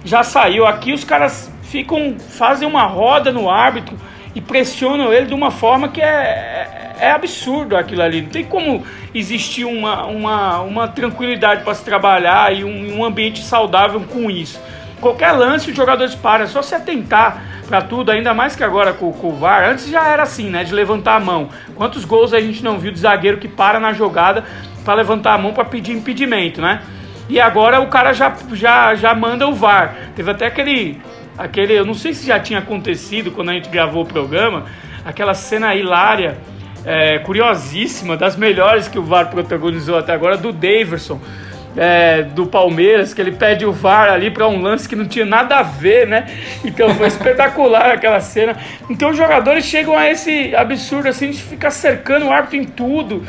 [0.04, 0.66] já saiu.
[0.66, 3.96] Aqui os caras ficam, fazem uma roda no árbitro
[4.34, 8.22] e pressionam ele de uma forma que é, é, é absurdo aquilo ali.
[8.22, 8.84] Não tem como
[9.14, 14.60] existir uma, uma, uma tranquilidade para se trabalhar e um, um, ambiente saudável com isso.
[15.00, 18.92] Qualquer lance os jogadores param, é só se atentar para tudo, ainda mais que agora
[18.92, 19.70] com, com, o VAR.
[19.70, 20.64] Antes já era assim, né?
[20.64, 21.48] De levantar a mão.
[21.74, 24.44] Quantos gols a gente não viu de zagueiro que para na jogada
[24.84, 26.82] para levantar a mão para pedir impedimento, né?
[27.30, 29.94] E agora o cara já, já, já manda o VAR.
[30.16, 31.00] Teve até aquele,
[31.38, 31.74] aquele.
[31.74, 34.64] Eu não sei se já tinha acontecido quando a gente gravou o programa,
[35.04, 36.38] aquela cena hilária,
[36.84, 41.20] é, curiosíssima, das melhores que o VAR protagonizou até agora, do Daverson.
[41.76, 45.24] É, do Palmeiras, que ele pede o VAR ali para um lance que não tinha
[45.24, 46.26] nada a ver, né?
[46.64, 48.56] Então foi espetacular aquela cena.
[48.90, 53.24] Então os jogadores chegam a esse absurdo assim de ficar cercando o árbitro em tudo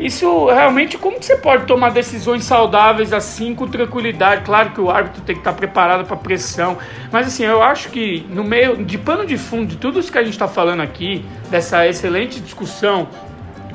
[0.00, 4.42] isso realmente, como você pode tomar decisões saudáveis assim, com tranquilidade?
[4.42, 6.78] Claro que o árbitro tem que estar preparado para pressão,
[7.12, 10.16] mas assim, eu acho que no meio, de pano de fundo de tudo isso que
[10.16, 13.08] a gente está falando aqui, dessa excelente discussão,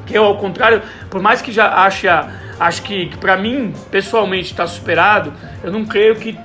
[0.07, 2.07] que eu, ao contrário, por mais que já ache,
[2.59, 5.31] acho que, que para mim, pessoalmente, está superado,
[5.63, 6.35] eu não creio que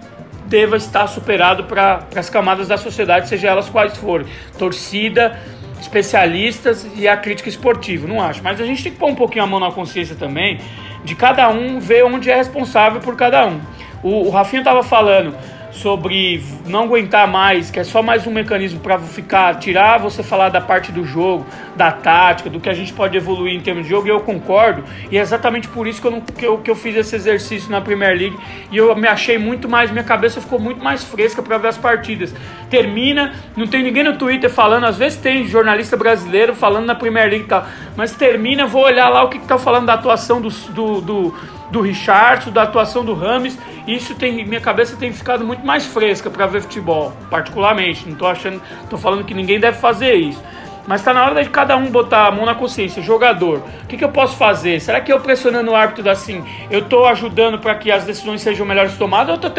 [0.44, 4.26] deva estar superado para as camadas da sociedade, seja elas quais forem.
[4.58, 5.38] Torcida,
[5.80, 8.42] especialistas e a crítica esportiva, não acho.
[8.42, 10.60] Mas a gente tem que pôr um pouquinho a mão na consciência também
[11.04, 13.60] de cada um ver onde é responsável por cada um.
[14.02, 15.34] O, o Rafinha estava falando
[15.72, 20.48] sobre não aguentar mais, que é só mais um mecanismo para ficar, tirar você falar
[20.48, 23.90] da parte do jogo, da tática, do que a gente pode evoluir em termos de
[23.90, 26.70] jogo, e eu concordo, e é exatamente por isso que eu, não, que eu, que
[26.70, 28.36] eu fiz esse exercício na Premier League,
[28.70, 31.78] e eu me achei muito mais, minha cabeça ficou muito mais fresca para ver as
[31.78, 32.34] partidas.
[32.68, 37.28] Termina, não tem ninguém no Twitter falando, às vezes tem jornalista brasileiro falando na Premier
[37.28, 40.40] League e tal, mas termina, vou olhar lá o que, que tá falando da atuação
[40.40, 41.34] do, do, do
[41.70, 43.58] do Richardson, da atuação do Rames.
[43.86, 48.08] Isso tem minha cabeça tem ficado muito mais fresca para ver futebol, particularmente.
[48.08, 50.42] Não tô achando, tô falando que ninguém deve fazer isso.
[50.86, 53.02] Mas está na hora de cada um botar a mão na consciência.
[53.02, 54.80] Jogador, o que, que eu posso fazer?
[54.80, 58.66] Será que eu pressionando o árbitro assim, eu estou ajudando para que as decisões sejam
[58.66, 59.50] melhores tomadas ou estou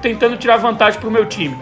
[0.00, 1.56] tentando tirar vantagem para o meu time?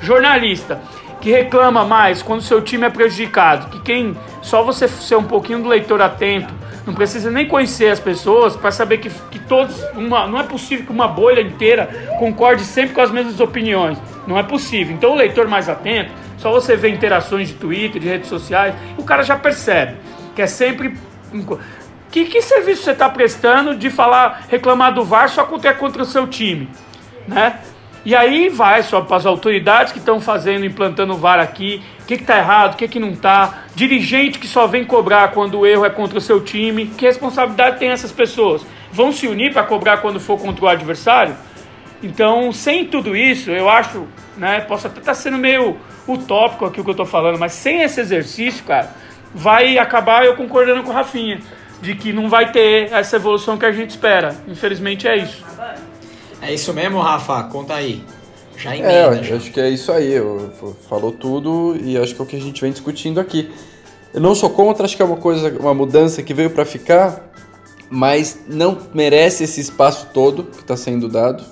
[0.00, 0.80] Jornalista,
[1.20, 5.62] que reclama mais quando seu time é prejudicado, que quem só você ser um pouquinho
[5.62, 6.52] do leitor atento,
[6.86, 9.80] não precisa nem conhecer as pessoas para saber que, que todos.
[9.94, 11.86] Uma, não é possível que uma bolha inteira
[12.18, 13.98] concorde sempre com as mesmas opiniões.
[14.26, 14.94] Não é possível.
[14.94, 19.04] Então o leitor mais atento, só você vê interações de Twitter, de redes sociais, o
[19.04, 19.96] cara já percebe
[20.34, 20.96] que é sempre.
[22.10, 26.04] Que, que serviço você está prestando de falar, reclamar do VAR só contra, contra o
[26.04, 26.68] seu time?
[27.26, 27.58] Né?
[28.04, 32.06] E aí vai só para as autoridades que estão fazendo, implantando o VAR aqui, o
[32.06, 35.66] que está errado, o que, que não está, dirigente que só vem cobrar quando o
[35.66, 38.66] erro é contra o seu time, que responsabilidade tem essas pessoas?
[38.92, 41.36] Vão se unir para cobrar quando for contra o adversário?
[42.02, 44.04] Então, sem tudo isso, eu acho,
[44.36, 47.52] né, posso até estar tá sendo meio utópico aqui o que eu estou falando, mas
[47.52, 48.90] sem esse exercício, cara,
[49.32, 51.40] vai acabar eu concordando com o Rafinha,
[51.80, 54.34] de que não vai ter essa evolução que a gente espera.
[54.48, 55.44] Infelizmente é isso.
[56.42, 57.44] É isso mesmo, Rafa?
[57.44, 58.02] Conta aí.
[58.56, 58.92] Já emenda.
[58.92, 59.36] É, já.
[59.36, 60.12] acho que é isso aí.
[60.12, 60.50] Eu,
[60.88, 63.48] falou tudo e acho que é o que a gente vem discutindo aqui.
[64.12, 67.32] Eu não sou contra, acho que é uma coisa, uma mudança que veio para ficar,
[67.88, 71.42] mas não merece esse espaço todo que está sendo dado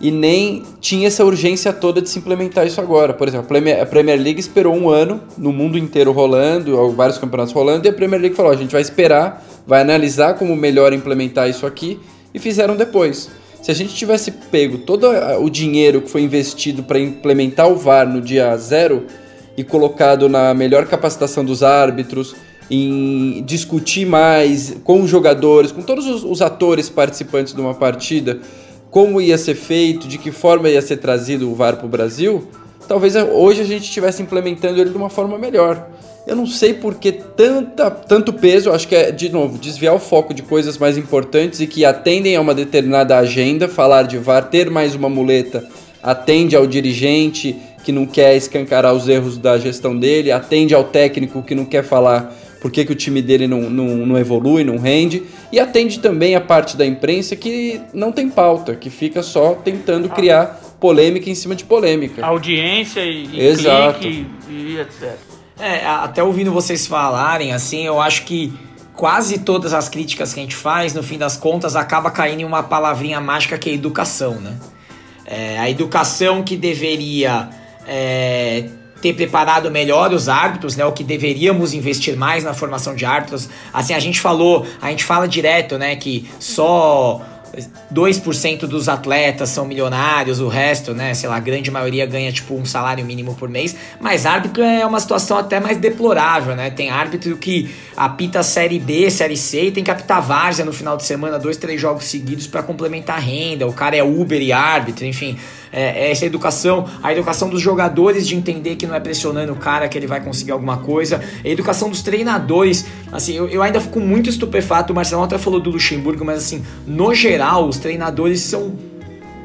[0.00, 3.12] e nem tinha essa urgência toda de se implementar isso agora.
[3.12, 7.86] Por exemplo, a Premier League esperou um ano, no mundo inteiro rolando, vários campeonatos rolando,
[7.86, 11.66] e a Premier League falou: a gente vai esperar, vai analisar como melhor implementar isso
[11.66, 12.00] aqui,
[12.32, 13.28] e fizeram depois.
[13.62, 15.06] Se a gente tivesse pego todo
[15.40, 19.06] o dinheiro que foi investido para implementar o VAR no dia zero
[19.56, 22.34] e colocado na melhor capacitação dos árbitros,
[22.70, 28.40] em discutir mais com os jogadores, com todos os, os atores participantes de uma partida,
[28.90, 32.48] como ia ser feito, de que forma ia ser trazido o VAR para o Brasil,
[32.88, 35.90] talvez hoje a gente estivesse implementando ele de uma forma melhor.
[36.30, 39.98] Eu não sei por que tanta, tanto peso, acho que é, de novo, desviar o
[39.98, 43.66] foco de coisas mais importantes e que atendem a uma determinada agenda.
[43.66, 45.68] Falar de VAR, ter mais uma muleta,
[46.00, 51.42] atende ao dirigente que não quer escancarar os erros da gestão dele, atende ao técnico
[51.42, 54.78] que não quer falar por que, que o time dele não, não, não evolui, não
[54.78, 59.54] rende, e atende também a parte da imprensa que não tem pauta, que fica só
[59.54, 62.24] tentando criar polêmica em cima de polêmica.
[62.24, 63.98] Audiência e, e Exato.
[63.98, 65.29] clique e, e etc.
[65.60, 68.52] É, até ouvindo vocês falarem, assim, eu acho que
[68.94, 72.44] quase todas as críticas que a gente faz, no fim das contas, acaba caindo em
[72.44, 74.56] uma palavrinha mágica que é educação, né?
[75.26, 77.50] É, a educação que deveria
[77.86, 78.68] é,
[79.00, 80.84] ter preparado melhor os árbitros, né?
[80.84, 83.48] O que deveríamos investir mais na formação de árbitros.
[83.72, 85.94] Assim, a gente falou, a gente fala direto, né?
[85.96, 87.22] Que só
[87.92, 92.54] 2% dos atletas são milionários, o resto, né, sei lá, a grande maioria ganha tipo
[92.54, 96.70] um salário mínimo por mês, mas árbitro é uma situação até mais deplorável, né?
[96.70, 100.96] Tem árbitro que apita série B, série C e tem que apitar várzea no final
[100.96, 103.66] de semana, dois, três jogos seguidos para complementar a renda.
[103.66, 105.38] O cara é Uber e árbitro, enfim
[105.72, 109.56] é, é essa educação, a educação dos jogadores de entender que não é pressionando o
[109.56, 113.80] cara que ele vai conseguir alguma coisa, a educação dos treinadores, assim, eu, eu ainda
[113.80, 118.40] fico muito estupefato, o Marcelo até falou do Luxemburgo, mas assim, no geral, os treinadores
[118.40, 118.89] são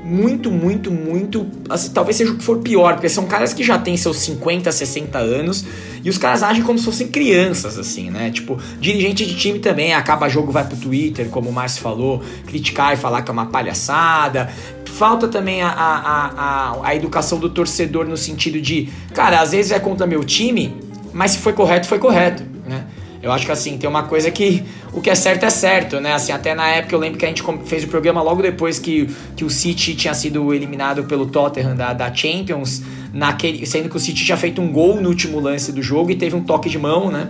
[0.05, 1.47] muito, muito, muito.
[1.67, 4.71] Assim, talvez seja o que for pior, porque são caras que já têm seus 50,
[4.71, 5.65] 60 anos
[6.03, 8.29] e os caras agem como se fossem crianças, assim, né?
[8.29, 12.93] Tipo, dirigente de time também, acaba jogo, vai pro Twitter, como o Márcio falou, criticar
[12.93, 14.47] e falar que é uma palhaçada.
[14.85, 19.71] Falta também a, a, a, a educação do torcedor no sentido de, cara, às vezes
[19.71, 20.77] é contra meu time,
[21.11, 22.85] mas se foi correto, foi correto, né?
[23.25, 24.63] Eu acho que assim, tem uma coisa que
[24.93, 26.13] o que é certo é certo, né?
[26.13, 29.09] Assim, até na época eu lembro que a gente fez o programa logo depois que,
[29.35, 33.99] que o City tinha sido eliminado pelo Tottenham da, da Champions, naquele, sendo que o
[33.99, 36.77] City tinha feito um gol no último lance do jogo e teve um toque de
[36.77, 37.29] mão, né?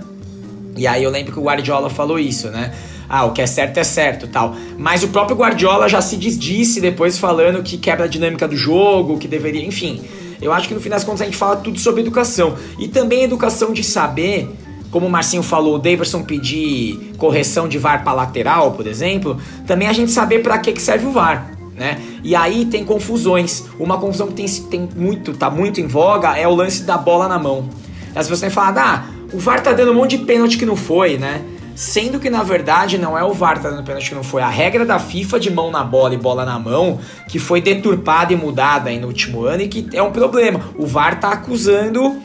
[0.76, 2.74] E aí eu lembro que o Guardiola falou isso, né?
[3.08, 4.54] Ah, o que é certo é certo, tal.
[4.78, 9.18] Mas o próprio Guardiola já se desdisse depois falando que quebra a dinâmica do jogo,
[9.18, 10.02] que deveria, enfim.
[10.42, 12.58] Eu acho que no fim das contas a gente fala tudo sobre educação.
[12.78, 14.50] E também educação de saber
[14.96, 19.38] como o Marcinho falou, o Daverson pedir correção de VAR para lateral, por exemplo,
[19.68, 21.52] também a gente saber para que, que serve o VAR.
[21.76, 22.02] Né?
[22.24, 23.66] E aí tem confusões.
[23.78, 27.28] Uma confusão que tem, tem muito, tá muito em voga é o lance da bola
[27.28, 27.68] na mão.
[28.16, 31.18] As pessoas falado, ah, o VAR tá dando um monte de pênalti que não foi,
[31.18, 31.42] né?
[31.76, 34.48] Sendo que na verdade não é o VAR tá dando pênalti que não foi, a
[34.48, 38.38] regra da FIFA de mão na bola e bola na mão, que foi deturpada e
[38.38, 40.62] mudada aí no último ano e que é um problema.
[40.78, 42.16] O VAR tá acusando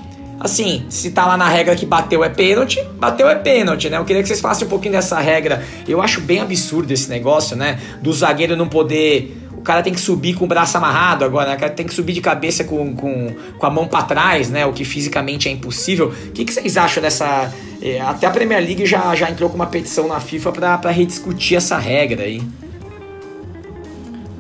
[0.41, 3.99] assim, se tá lá na regra que bateu é pênalti, bateu é pênalti, né?
[3.99, 5.63] Eu queria que vocês falassem um pouquinho dessa regra.
[5.87, 7.79] Eu acho bem absurdo esse negócio, né?
[8.01, 9.37] Do zagueiro não poder.
[9.53, 11.57] O cara tem que subir com o braço amarrado agora, né?
[11.57, 14.65] O cara tem que subir de cabeça com, com, com a mão para trás, né?
[14.65, 16.09] O que fisicamente é impossível.
[16.09, 17.53] O que, que vocês acham dessa.
[17.83, 21.59] É, até a Premier League já, já entrou com uma petição na FIFA para rediscutir
[21.59, 22.43] essa regra aí.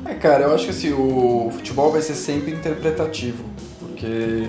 [0.06, 3.44] É, cara, eu acho que assim, o futebol vai ser sempre interpretativo.
[3.78, 4.48] Porque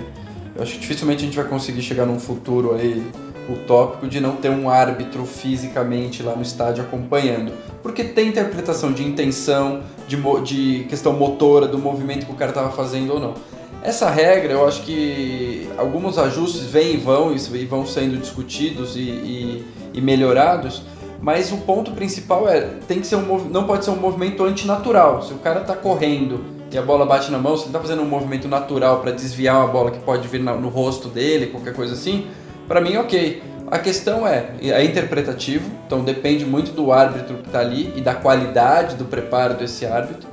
[0.54, 3.02] eu acho que dificilmente a gente vai conseguir chegar num futuro aí
[3.48, 7.52] utópico de não ter um árbitro fisicamente lá no estádio acompanhando.
[7.82, 12.70] Porque tem interpretação de intenção, de, de questão motora, do movimento que o cara estava
[12.70, 13.34] fazendo ou não.
[13.82, 19.00] Essa regra, eu acho que alguns ajustes vêm e vão e vão sendo discutidos e,
[19.00, 20.82] e, e melhorados,
[21.20, 25.22] mas o ponto principal é tem que ser um não pode ser um movimento antinatural.
[25.22, 28.02] Se o cara está correndo e a bola bate na mão, se ele está fazendo
[28.02, 31.92] um movimento natural para desviar uma bola que pode vir no rosto dele, qualquer coisa
[31.92, 32.26] assim,
[32.66, 33.42] para mim, ok.
[33.70, 38.14] A questão é, é interpretativo, então depende muito do árbitro que está ali e da
[38.14, 40.28] qualidade do preparo desse árbitro.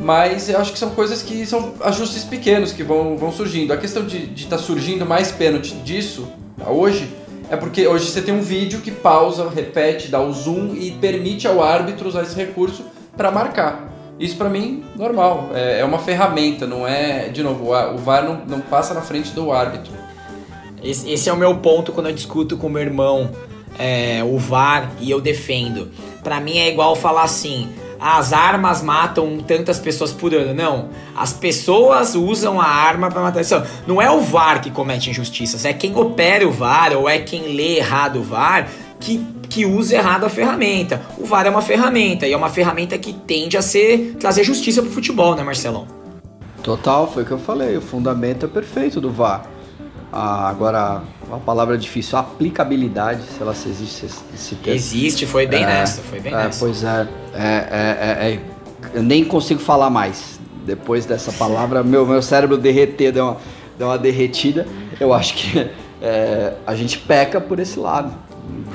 [0.00, 3.72] Mas eu acho que são coisas que são ajustes pequenos que vão, vão surgindo.
[3.72, 6.28] A questão de estar tá surgindo mais pênalti disso
[6.66, 7.08] hoje
[7.50, 11.46] é porque hoje você tem um vídeo que pausa, repete, dá o zoom e permite
[11.46, 12.84] ao árbitro usar esse recurso
[13.16, 13.93] para marcar.
[14.18, 15.50] Isso para mim, normal.
[15.54, 17.28] É, é, uma ferramenta, não é.
[17.28, 19.92] De novo, o VAR não, não passa na frente do árbitro.
[20.82, 23.30] Esse, esse, é o meu ponto quando eu discuto com meu irmão
[23.78, 25.90] é, o VAR e eu defendo.
[26.22, 30.54] Para mim é igual falar assim: as armas matam tantas pessoas por ano.
[30.54, 30.90] Não.
[31.16, 33.42] As pessoas usam a arma para matar.
[33.86, 37.54] Não é o VAR que comete injustiças, é quem opera o VAR ou é quem
[37.54, 38.68] lê errado o VAR
[39.04, 41.02] que, que usa errado a ferramenta.
[41.18, 44.80] O VAR é uma ferramenta e é uma ferramenta que tende a ser trazer justiça
[44.80, 45.86] pro futebol, né, Marcelão?
[46.62, 47.76] Total, foi o que eu falei.
[47.76, 49.46] O fundamento é perfeito do VAR.
[50.10, 54.78] Ah, agora, a palavra difícil, a aplicabilidade, sei lá se existe esse termo.
[54.78, 56.64] Existe, foi bem é, nessa, foi bem é, nessa.
[56.64, 58.40] Pois é, é, é, é,
[58.94, 60.40] eu nem consigo falar mais.
[60.64, 63.36] Depois dessa palavra, meu, meu cérebro derreter, deu uma,
[63.76, 64.66] deu uma derretida.
[64.98, 65.68] Eu acho que
[66.00, 68.14] é, a gente peca por esse lado.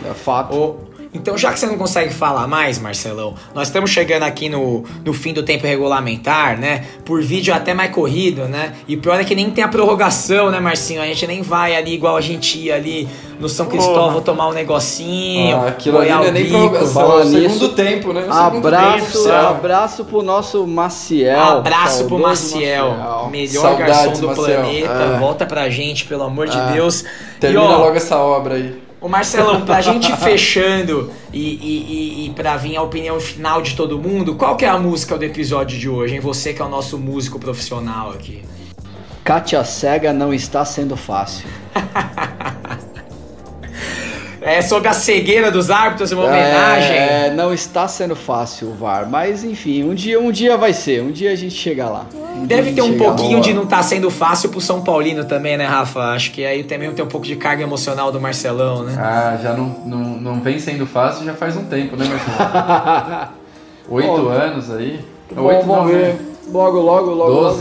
[0.06, 0.56] É fato.
[0.56, 4.84] O, então, já que você não consegue falar mais, Marcelão, nós estamos chegando aqui no,
[5.04, 6.86] no fim do tempo regulamentar, né?
[7.04, 8.74] Por vídeo até mais corrido, né?
[8.88, 11.02] E o pior é que nem tem a prorrogação, né, Marcinho?
[11.02, 14.54] A gente nem vai ali igual a gente ia ali no São Cristóvão tomar um
[14.54, 15.58] negocinho.
[15.58, 18.28] Ah, aquilo ali não é nem prorrogação, é segundo tempo, né?
[18.28, 21.40] O abraço, tempo, abraço pro nosso Maciel.
[21.40, 23.30] Abraço pro Maciel, Maciel.
[23.32, 24.62] melhor Saudades, garçom do Maciel.
[24.62, 25.16] planeta.
[25.16, 25.18] É.
[25.18, 26.72] Volta pra gente, pelo amor de é.
[26.74, 27.04] Deus.
[27.40, 28.89] Termina e, ó, logo essa obra aí.
[29.02, 33.74] Ô Marcelão, pra gente fechando e, e, e, e pra vir a opinião final de
[33.74, 36.20] todo mundo, qual que é a música do episódio de hoje, hein?
[36.20, 38.44] Você que é o nosso músico profissional aqui.
[39.24, 41.48] Kátia Cega não está sendo fácil.
[44.42, 46.96] é, sobre a cegueira dos árbitros, uma homenagem.
[46.96, 51.02] É, não está sendo fácil o VAR, mas enfim, um dia, um dia vai ser,
[51.02, 52.06] um dia a gente chega lá.
[52.36, 55.58] Um Deve ter um pouquinho de não estar tá sendo fácil pro São Paulino também,
[55.58, 56.00] né, Rafa?
[56.14, 58.96] Acho que aí também tem um pouco de carga emocional do Marcelão, né?
[58.98, 63.30] Ah, já não, não, não vem sendo fácil já faz um tempo, né, Marcelão?
[63.90, 65.00] Oito anos aí.
[65.32, 66.14] Bom, Oito, vamos não, ver.
[66.14, 66.20] Né?
[66.52, 67.60] Logo, logo, logo, logo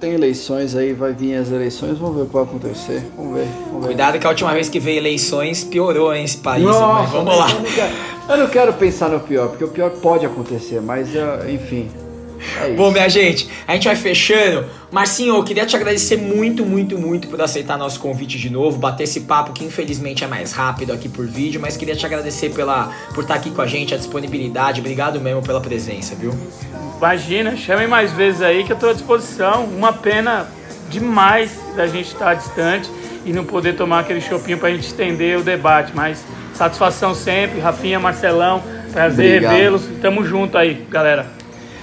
[0.00, 3.04] tem eleições aí, vai vir as eleições, vamos ver o que vai acontecer.
[3.16, 3.48] Vamos ver.
[3.66, 3.86] Vamos ver.
[3.86, 6.64] Cuidado que a última vez que veio eleições piorou hein, esse país.
[6.64, 7.50] Nossa, vamos lá.
[7.50, 7.94] Eu não, quero,
[8.28, 11.08] eu não, quero, pensar no pior, porque o pior pode acontecer, mas
[11.48, 11.88] enfim.
[12.60, 14.66] É Bom, minha gente, a gente vai fechando.
[14.90, 19.04] Marcinho, eu queria te agradecer muito, muito, muito por aceitar nosso convite de novo, bater
[19.04, 22.92] esse papo que infelizmente é mais rápido aqui por vídeo, mas queria te agradecer pela,
[23.14, 24.80] por estar aqui com a gente, a disponibilidade.
[24.80, 26.32] Obrigado mesmo pela presença, viu?
[26.96, 29.64] Imagina, chamem mais vezes aí que eu estou à disposição.
[29.64, 30.48] Uma pena
[30.88, 32.90] demais da gente estar distante
[33.24, 36.24] e não poder tomar aquele chopinho para a gente estender o debate, mas
[36.58, 38.60] Satisfação sempre, Rafinha, Marcelão,
[38.92, 39.88] prazer revê-los.
[40.02, 41.37] Tamo junto aí, galera.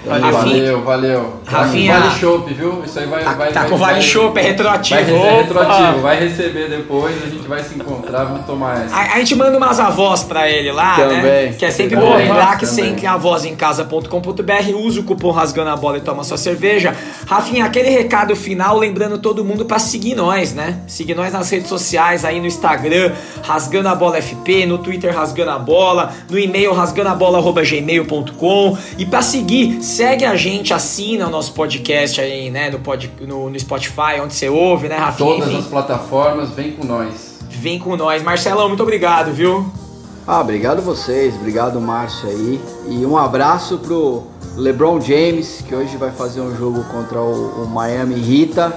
[0.06, 1.34] Valeu, valeu, valeu.
[1.45, 2.82] Rafinha- Vale Chopp, viu?
[2.86, 3.24] Isso aí vai.
[3.24, 4.99] Tá, vai, tá vai- com Vale vai- Chopp, é Vai retroativo.
[4.99, 5.32] receber Opa!
[5.41, 8.95] retroativo, vai receber depois, a gente vai se encontrar, vamos tomar essa.
[8.95, 11.22] A, a gente manda umas avós pra ele lá, Também.
[11.22, 11.53] né?
[11.58, 16.01] Que é sempre bom lembrar que em avosemcasa.com.br, usa o cupom Rasgando a Bola e
[16.01, 16.95] toma sua cerveja.
[17.28, 20.78] Rafinha, aquele recado final, lembrando todo mundo pra seguir nós, né?
[20.88, 23.12] Seguir nós nas redes sociais, aí no Instagram,
[23.43, 29.82] Rasgando a Bola FP, no Twitter Rasgando a Bola, no e-mail rasgandoabola.gmail.com e pra seguir,
[29.96, 32.70] segue a gente, assina o nosso podcast aí, né?
[32.70, 35.30] No, pod, no, no Spotify, onde você ouve, né, Rafinha?
[35.30, 37.39] Todas Enfim, as plataformas, vem com nós.
[37.50, 38.22] vem com nós.
[38.22, 39.66] Marcelão, muito obrigado, viu?
[40.28, 42.60] Ah, obrigado vocês, obrigado Márcio aí.
[42.89, 44.24] E um abraço pro
[44.58, 48.74] LeBron James, que hoje vai fazer um jogo contra o, o Miami Heat.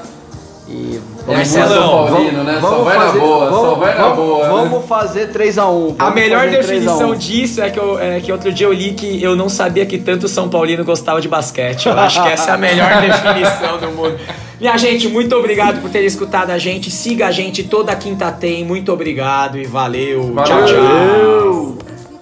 [0.71, 2.59] E É Marcelão, muito São Paulino, né?
[2.61, 4.43] Só vai na boa, só vai na vamos, boa.
[4.47, 4.49] né?
[4.53, 5.95] Vamos fazer 3x1.
[5.99, 9.35] A melhor definição disso é que, eu, é que outro dia eu li que eu
[9.35, 11.87] não sabia que tanto o São Paulino gostava de basquete.
[11.87, 14.19] Eu acho que essa é a melhor definição do mundo.
[14.61, 16.91] Minha gente, muito obrigado por ter escutado a gente.
[16.91, 18.65] Siga a gente toda quinta tem.
[18.65, 20.33] Muito obrigado e valeu.
[20.45, 20.67] Tchau, Valeu.
[20.67, 21.79] tchau.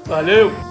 [0.06, 0.65] Valeu!